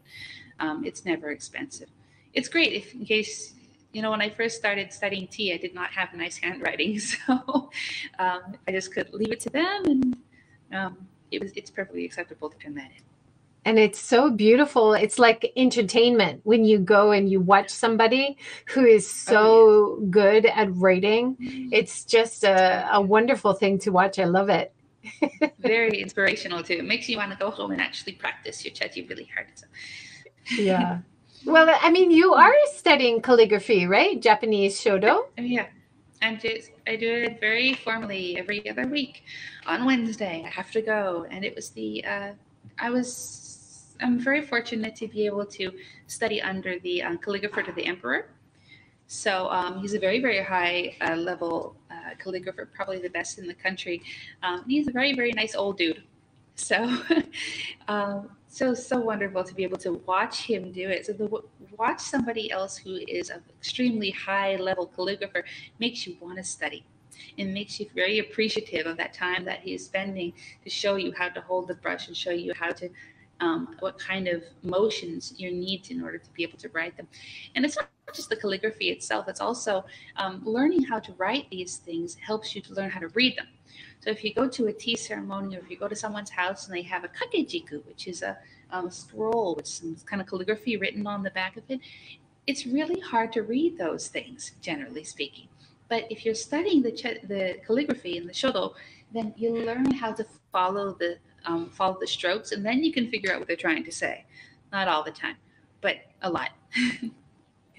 [0.60, 1.89] Um, it's never expensive.
[2.34, 3.54] It's great if in case
[3.92, 7.70] you know when I first started studying tea, I did not have nice handwriting, so
[8.20, 10.18] um, I just could leave it to them, and
[10.74, 10.98] um,
[11.32, 13.04] it was it's perfectly acceptable to turn that in.
[13.66, 14.94] And it's so beautiful.
[14.94, 18.38] It's like entertainment when you go and you watch somebody
[18.70, 20.10] who is so oh, yes.
[20.10, 21.36] good at writing.
[21.36, 21.74] Mm-hmm.
[21.74, 24.18] It's just a, a wonderful thing to watch.
[24.18, 24.74] I love it.
[25.60, 26.76] very inspirational too.
[26.76, 29.48] It makes you want to go home and actually practice your chaji really hard.
[29.56, 29.66] So.
[30.56, 31.00] yeah.
[31.46, 34.22] Well, I mean, you are studying calligraphy, right?
[34.22, 35.28] Japanese shodo.
[35.38, 35.68] Oh, yeah.
[36.22, 39.24] I'm just, I do it very formally every other week
[39.66, 40.44] on Wednesday.
[40.46, 41.26] I have to go.
[41.32, 42.32] And it was the, uh,
[42.78, 45.72] I was, I'm very fortunate to be able to
[46.08, 48.32] study under the uh, calligrapher to the emperor.
[49.08, 53.48] So um, he's a very, very high uh, level uh, calligrapher, probably the best in
[53.48, 54.04] the country.
[54.44, 56.04] Um, he's a very, very nice old dude.
[56.56, 56.98] So,
[57.88, 61.06] um, so so wonderful to be able to watch him do it.
[61.06, 61.30] So the
[61.78, 65.43] watch somebody else who is an extremely high level calligrapher
[65.78, 66.84] makes you want to study.
[67.38, 70.34] It makes you very appreciative of that time that he is spending
[70.64, 72.89] to show you how to hold the brush and show you how to
[73.39, 77.08] um, what kind of motions you need in order to be able to write them.
[77.56, 79.86] And it's not just the calligraphy itself, it's also
[80.18, 83.47] um, learning how to write these things helps you to learn how to read them.
[84.00, 86.68] So if you go to a tea ceremony or if you go to someone's house
[86.68, 88.38] and they have a kakejiku, which is a
[88.72, 91.80] um, scroll with some kind of calligraphy written on the back of it,
[92.47, 95.47] it's really hard to read those things, generally speaking.
[95.89, 96.91] But if you're studying the,
[97.28, 98.74] the calligraphy and the shodo,
[99.14, 103.10] then you learn how to follow the um, follow the strokes, and then you can
[103.10, 104.26] figure out what they're trying to say.
[104.72, 105.36] Not all the time,
[105.82, 106.50] but a lot.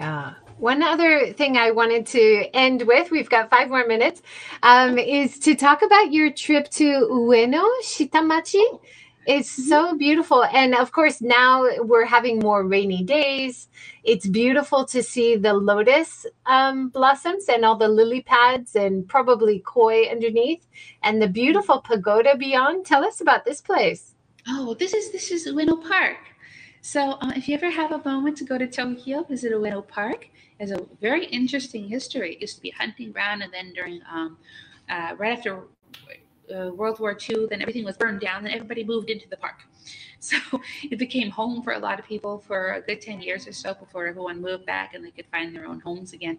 [0.00, 0.32] yeah.
[0.58, 4.20] One other thing I wanted to end with, we've got five more minutes,
[4.62, 8.80] um, is to talk about your trip to Ueno, Shitamachi.
[9.26, 9.68] It's mm-hmm.
[9.68, 10.44] so beautiful.
[10.44, 13.68] And of course, now we're having more rainy days.
[14.04, 19.60] It's beautiful to see the lotus um, blossoms and all the lily pads and probably
[19.60, 20.66] koi underneath
[21.02, 22.86] and the beautiful pagoda beyond.
[22.86, 24.14] Tell us about this place.
[24.48, 26.29] Oh, this is this is Ueno Park.
[26.82, 30.28] So uh, if you ever have a moment to go to Tokyo, visit Ueno Park.
[30.58, 32.34] It's a very interesting history.
[32.34, 34.38] It used to be hunting ground, and then during um,
[34.88, 35.64] uh, right after
[36.54, 39.60] uh, World War II, then everything was burned down, and everybody moved into the park.
[40.22, 40.36] So
[40.82, 43.72] it became home for a lot of people for a good 10 years or so
[43.72, 46.36] before everyone moved back and they could find their own homes again.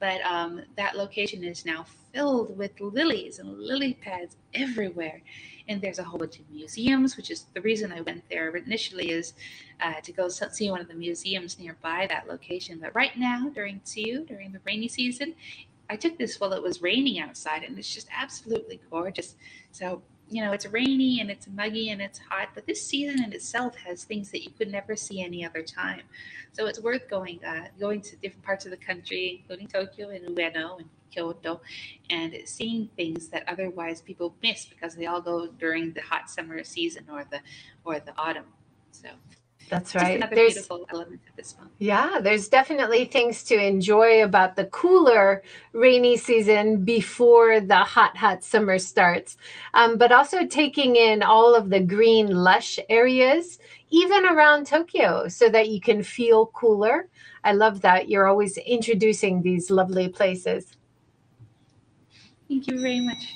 [0.00, 1.84] But um, that location is now
[2.14, 5.20] filled with lilies and lily pads everywhere.
[5.68, 9.10] And there's a whole bunch of museums, which is the reason I went there initially
[9.10, 9.34] is
[9.80, 12.78] uh, to go see one of the museums nearby that location.
[12.80, 15.34] But right now, during Tsu, during the rainy season,
[15.90, 19.36] I took this while it was raining outside, and it's just absolutely gorgeous.
[19.72, 23.32] So you know, it's rainy and it's muggy and it's hot, but this season in
[23.32, 26.02] itself has things that you could never see any other time.
[26.52, 30.36] So it's worth going uh, going to different parts of the country, including Tokyo and
[30.36, 31.60] Ueno and Kyoto,
[32.10, 36.62] and seeing things that otherwise people miss because they all go during the hot summer
[36.64, 37.40] season or the
[37.84, 38.46] or the autumn.
[38.92, 39.08] So
[39.68, 40.18] that's right.
[40.30, 41.68] there's beautiful element of this one.
[41.78, 45.42] Yeah, there's definitely things to enjoy about the cooler
[45.72, 49.36] rainy season before the hot, hot summer starts.
[49.74, 53.58] Um, but also taking in all of the green, lush areas,
[53.90, 57.08] even around Tokyo, so that you can feel cooler.
[57.44, 60.77] I love that you're always introducing these lovely places.
[62.48, 63.34] Thank you very much.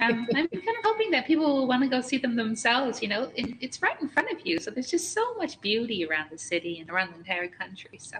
[0.00, 3.02] Um, I'm kind of hoping that people will want to go see them themselves.
[3.02, 6.30] You know, it's right in front of you, so there's just so much beauty around
[6.30, 7.98] the city and around the entire country.
[7.98, 8.18] So,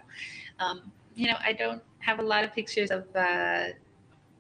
[0.59, 3.69] um, you know, I don't have a lot of pictures of, uh,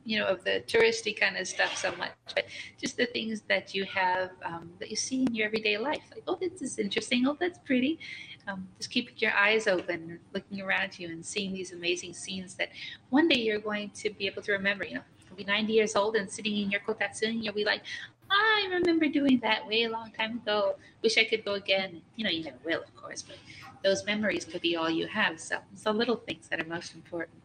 [0.04, 2.44] you know, of the touristy kind of stuff so much, but
[2.80, 6.02] just the things that you have um, that you see in your everyday life.
[6.10, 7.26] Like, oh, this is interesting.
[7.26, 7.98] Oh, that's pretty.
[8.46, 12.68] Um, just keeping your eyes open, looking around you, and seeing these amazing scenes that
[13.10, 14.84] one day you're going to be able to remember.
[14.84, 15.00] You know,
[15.36, 17.82] be 90 years old and sitting in your kotatsu and you'll be like,
[18.30, 20.76] I remember doing that way a long time ago.
[21.02, 22.02] Wish I could go again.
[22.16, 23.36] You know, you never will, of course, but
[23.84, 25.38] those memories could be all you have.
[25.38, 27.38] So the little things that are most important.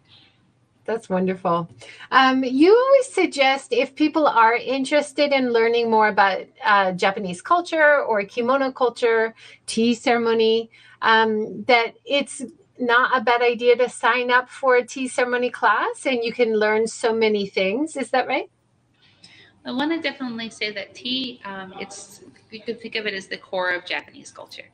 [0.85, 1.69] That's wonderful.
[2.09, 8.01] Um, you always suggest if people are interested in learning more about uh, Japanese culture
[8.01, 9.35] or kimono culture,
[9.67, 10.71] tea ceremony,
[11.03, 12.43] um, that it's
[12.79, 16.57] not a bad idea to sign up for a tea ceremony class and you can
[16.57, 17.95] learn so many things.
[17.95, 18.49] Is that right?
[19.63, 23.27] I want to definitely say that tea, um, it's you could think of it as
[23.27, 24.65] the core of Japanese culture.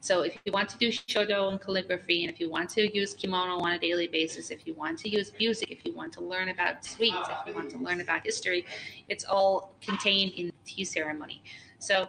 [0.00, 3.14] So if you want to do shodo and calligraphy, and if you want to use
[3.14, 6.20] kimono on a daily basis, if you want to use music, if you want to
[6.20, 8.66] learn about sweets, if you want to learn about history,
[9.08, 11.42] it's all contained in tea ceremony.
[11.78, 12.08] So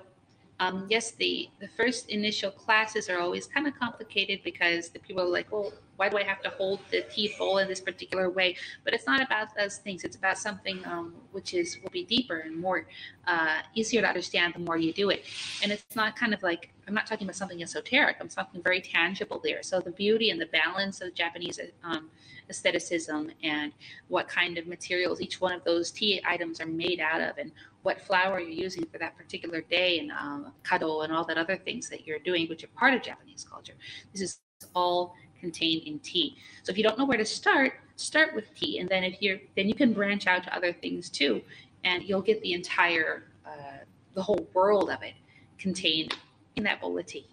[0.60, 5.24] um, yes, the, the first initial classes are always kind of complicated because the people
[5.24, 8.30] are like, well, why do I have to hold the teeth bowl in this particular
[8.30, 8.56] way?
[8.84, 10.04] But it's not about those things.
[10.04, 12.86] It's about something um, which is will be deeper and more
[13.28, 15.26] uh, easier to understand the more you do it.
[15.62, 18.18] And it's not kind of like I'm not talking about something esoteric.
[18.20, 19.64] I'm talking very tangible there.
[19.64, 22.10] So the beauty and the balance of Japanese um,
[22.50, 23.72] aestheticism and
[24.08, 27.52] what kind of materials each one of those tea items are made out of and
[27.82, 31.58] what flower you're using for that particular day and um, kado and all that other
[31.58, 33.74] things that you're doing, which are part of Japanese culture.
[34.12, 34.40] This is
[34.76, 36.38] all contained in tea.
[36.64, 39.38] So if you don't know where to start, start with tea, and then if you're
[39.56, 41.42] then you can branch out to other things too,
[41.84, 43.84] and you'll get the entire uh,
[44.14, 45.14] the whole world of it
[45.58, 46.16] contained
[46.56, 47.28] in that bowl of tea.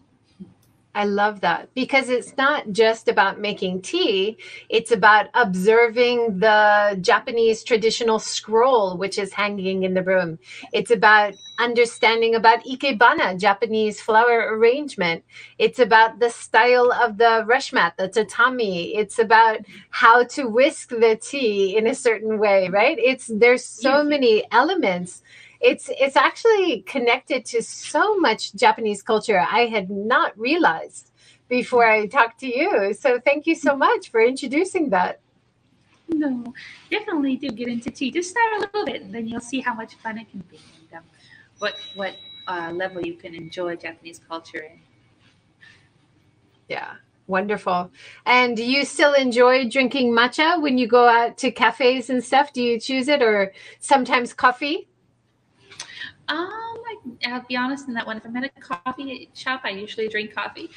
[0.95, 4.37] I love that because it's not just about making tea,
[4.69, 10.39] it's about observing the Japanese traditional scroll which is hanging in the room.
[10.75, 15.25] It's about understanding about ikebana, Japanese flower arrangement.
[15.59, 18.95] It's about the style of the rush mat, the tatami.
[18.95, 22.99] It's about how to whisk the tea in a certain way, right?
[22.99, 25.23] It's there's so many elements
[25.63, 31.13] it's it's actually connected to so much Japanese culture I had not realized
[31.49, 32.93] before I talked to you.
[32.95, 35.21] So thank you so much for introducing that.
[36.09, 36.53] No,
[36.91, 38.11] definitely do get into tea.
[38.11, 40.59] Just start a little bit, and then you'll see how much fun it can be,
[40.91, 41.05] and um,
[41.59, 42.17] what what
[42.49, 44.81] uh, level you can enjoy Japanese culture in.
[46.69, 46.95] Yeah,
[47.29, 47.91] wonderful.
[48.27, 52.53] And do you still enjoy drinking matcha when you go out to cafes and stuff?
[52.53, 54.89] Do you choose it, or sometimes coffee?
[56.29, 56.97] Um, I,
[57.27, 58.17] I'll be honest in that one.
[58.17, 60.71] If I'm at a coffee shop, I usually drink coffee.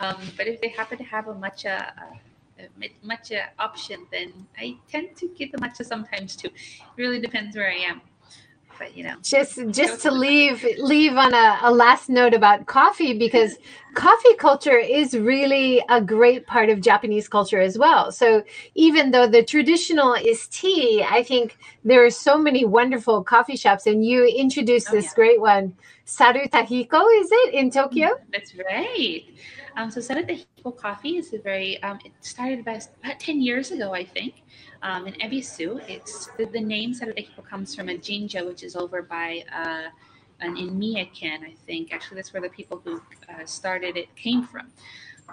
[0.00, 2.64] Um, but if they happen to have a matcha, uh,
[3.04, 6.48] matcha option, then I tend to get the matcha sometimes too.
[6.48, 8.00] It really depends where I am
[8.78, 9.16] but you know.
[9.22, 13.56] Just just to leave leave on a, a last note about coffee because
[13.94, 18.10] coffee culture is really a great part of japanese culture as well.
[18.12, 18.42] So
[18.74, 23.86] even though the traditional is tea i think there are so many wonderful coffee shops
[23.86, 25.14] and you introduced oh, this yeah.
[25.14, 25.74] great one.
[26.06, 28.08] Sarutahiko is it in tokyo?
[28.08, 29.24] Mm, that's right
[29.76, 33.94] um, so Sarutahiko Coffee is a very, um, it started about, about 10 years ago,
[33.94, 34.42] I think
[34.82, 35.88] um, in Ebisu.
[35.88, 39.88] It's the, the name Sarutahiko comes from a jinja, which is over by uh,
[40.40, 41.92] an, in I think.
[41.92, 44.70] Actually, that's where the people who uh, started it came from.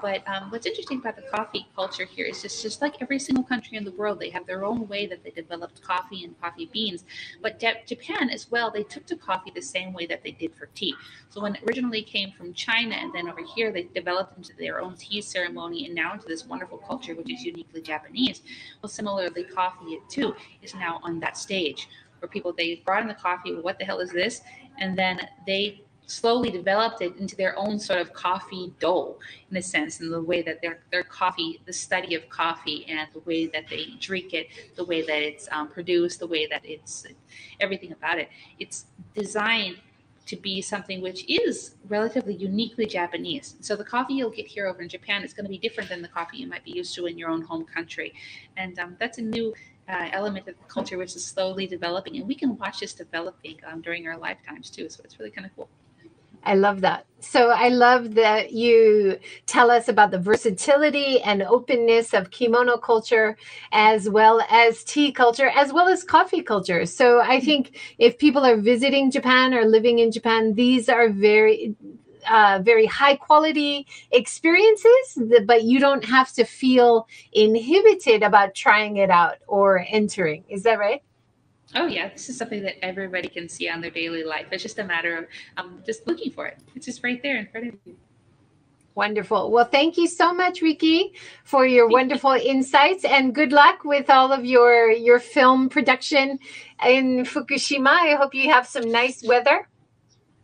[0.01, 3.43] But um, what's interesting about the coffee culture here is just, just like every single
[3.43, 6.69] country in the world, they have their own way that they developed coffee and coffee
[6.71, 7.03] beans.
[7.41, 10.67] But Japan as well, they took to coffee the same way that they did for
[10.67, 10.95] tea.
[11.29, 14.79] So when it originally came from China and then over here, they developed into their
[14.79, 18.41] own tea ceremony and now into this wonderful culture, which is uniquely Japanese.
[18.81, 23.13] Well, similarly, coffee too is now on that stage where people they brought in the
[23.13, 23.53] coffee.
[23.53, 24.41] Well, what the hell is this?
[24.77, 29.17] And then they slowly developed it into their own sort of coffee dough
[29.51, 33.07] in a sense in the way that their their coffee the study of coffee and
[33.13, 36.61] the way that they drink it the way that it's um, produced the way that
[36.63, 37.05] it's
[37.59, 39.77] everything about it it's designed
[40.25, 43.55] to be something which is relatively uniquely Japanese.
[43.61, 46.03] So the coffee you'll get here over in Japan is going to be different than
[46.03, 48.13] the coffee you might be used to in your own home country,
[48.55, 49.55] and um, that's a new
[49.87, 53.57] uh, element of the culture which is slowly developing, and we can watch this developing
[53.65, 54.87] um, during our lifetimes too.
[54.87, 55.67] So it's really kind of cool.
[56.43, 57.05] I love that.
[57.21, 63.37] So I love that you tell us about the versatility and openness of kimono culture,
[63.73, 66.85] as well as tea culture, as well as coffee culture.
[66.85, 71.75] So I think if people are visiting Japan or living in Japan, these are very
[72.29, 79.09] uh, very high quality experiences, but you don't have to feel inhibited about trying it
[79.09, 80.43] out or entering.
[80.49, 81.01] Is that right?
[81.75, 84.47] Oh yeah, this is something that everybody can see on their daily life.
[84.51, 85.25] It's just a matter of
[85.57, 86.57] um, just looking for it.
[86.75, 87.95] It's just right there in front of you.
[88.95, 89.51] Wonderful.
[89.51, 91.13] Well, thank you so much, Riki,
[91.43, 96.39] for your wonderful insights, and good luck with all of your your film production
[96.85, 97.87] in Fukushima.
[97.87, 99.67] I hope you have some nice weather.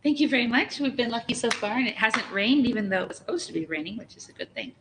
[0.02, 0.78] Thank you very much.
[0.78, 3.52] We've been lucky so far, and it hasn't rained, even though it was supposed to
[3.52, 4.72] be raining, which is a good thing.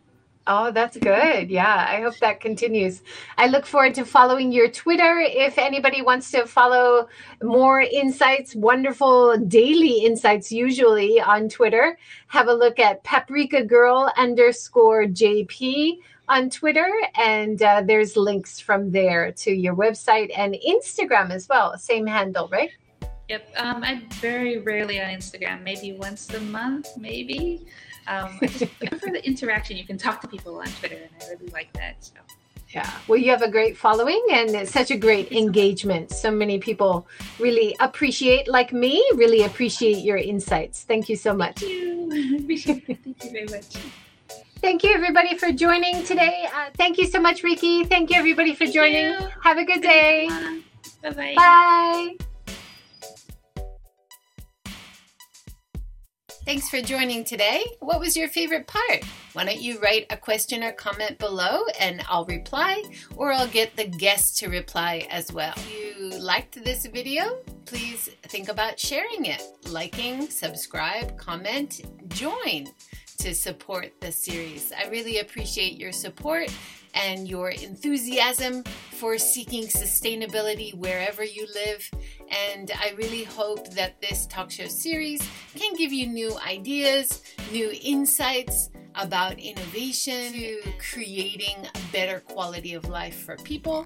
[0.48, 1.50] Oh, that's good.
[1.50, 3.02] Yeah, I hope that continues.
[3.36, 5.20] I look forward to following your Twitter.
[5.20, 7.08] If anybody wants to follow
[7.41, 15.06] more insights, wonderful daily insights, usually on Twitter, have a look at Paprika Girl underscore
[15.06, 16.91] JP on Twitter.
[17.16, 21.76] And uh, there's links from there to your website and Instagram as well.
[21.80, 22.70] Same handle, right?
[23.30, 23.54] Yep.
[23.58, 27.66] Um, I'm very rarely on Instagram, maybe once a month, maybe.
[28.08, 29.78] Um, I just prefer the interaction.
[29.78, 32.03] You can talk to people on Twitter, and I really like that.
[32.03, 32.14] So.
[32.70, 32.91] Yeah.
[33.08, 36.12] Well, you have a great following and it's such a great engagement.
[36.12, 37.08] So many people
[37.39, 40.84] really appreciate, like me, really appreciate your insights.
[40.84, 41.60] Thank you so much.
[41.62, 42.82] Thank you.
[42.82, 43.78] Thank you very much.
[44.60, 46.47] Thank you, everybody, for joining today.
[46.53, 47.84] Uh, thank you so much, Ricky.
[47.84, 49.12] Thank you, everybody, for thank joining.
[49.12, 49.28] You.
[49.41, 50.28] Have a good day.
[51.03, 51.36] Bye-bye.
[51.38, 52.26] Bye.
[56.46, 57.66] Thanks for joining today.
[57.80, 59.04] What was your favorite part?
[59.34, 62.84] Why don't you write a question or comment below and I'll reply,
[63.16, 65.56] or I'll get the guest to reply as well.
[65.58, 72.68] If you liked this video, please think about sharing it, liking, subscribe, comment, join
[73.18, 74.72] to support the series.
[74.72, 76.56] I really appreciate your support
[76.96, 81.89] and your enthusiasm for seeking sustainability wherever you live.
[82.54, 85.22] And I really hope that this talk show series
[85.56, 87.22] can give you new ideas,
[87.52, 93.86] new insights about innovation to creating a better quality of life for people,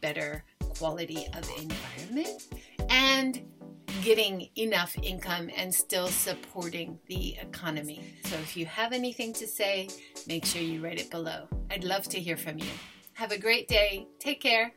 [0.00, 0.44] better
[0.76, 2.42] quality of environment,
[2.88, 3.42] and
[4.02, 8.00] getting enough income and still supporting the economy.
[8.24, 9.88] So if you have anything to say,
[10.26, 11.48] make sure you write it below.
[11.70, 12.70] I'd love to hear from you.
[13.14, 14.06] Have a great day.
[14.18, 14.72] Take care.